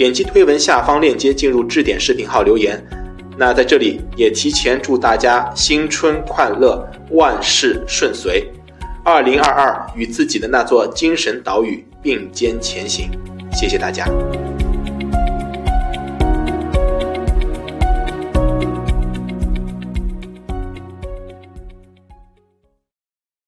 [0.00, 2.82] 点击推文下方链接进入置点视频号留言。
[3.36, 8.50] 那在这里也提前祝大家新春快乐，万事顺遂。
[9.04, 13.10] 二零二二与自己的那座精神岛屿并肩前行。
[13.52, 14.06] 谢谢大家。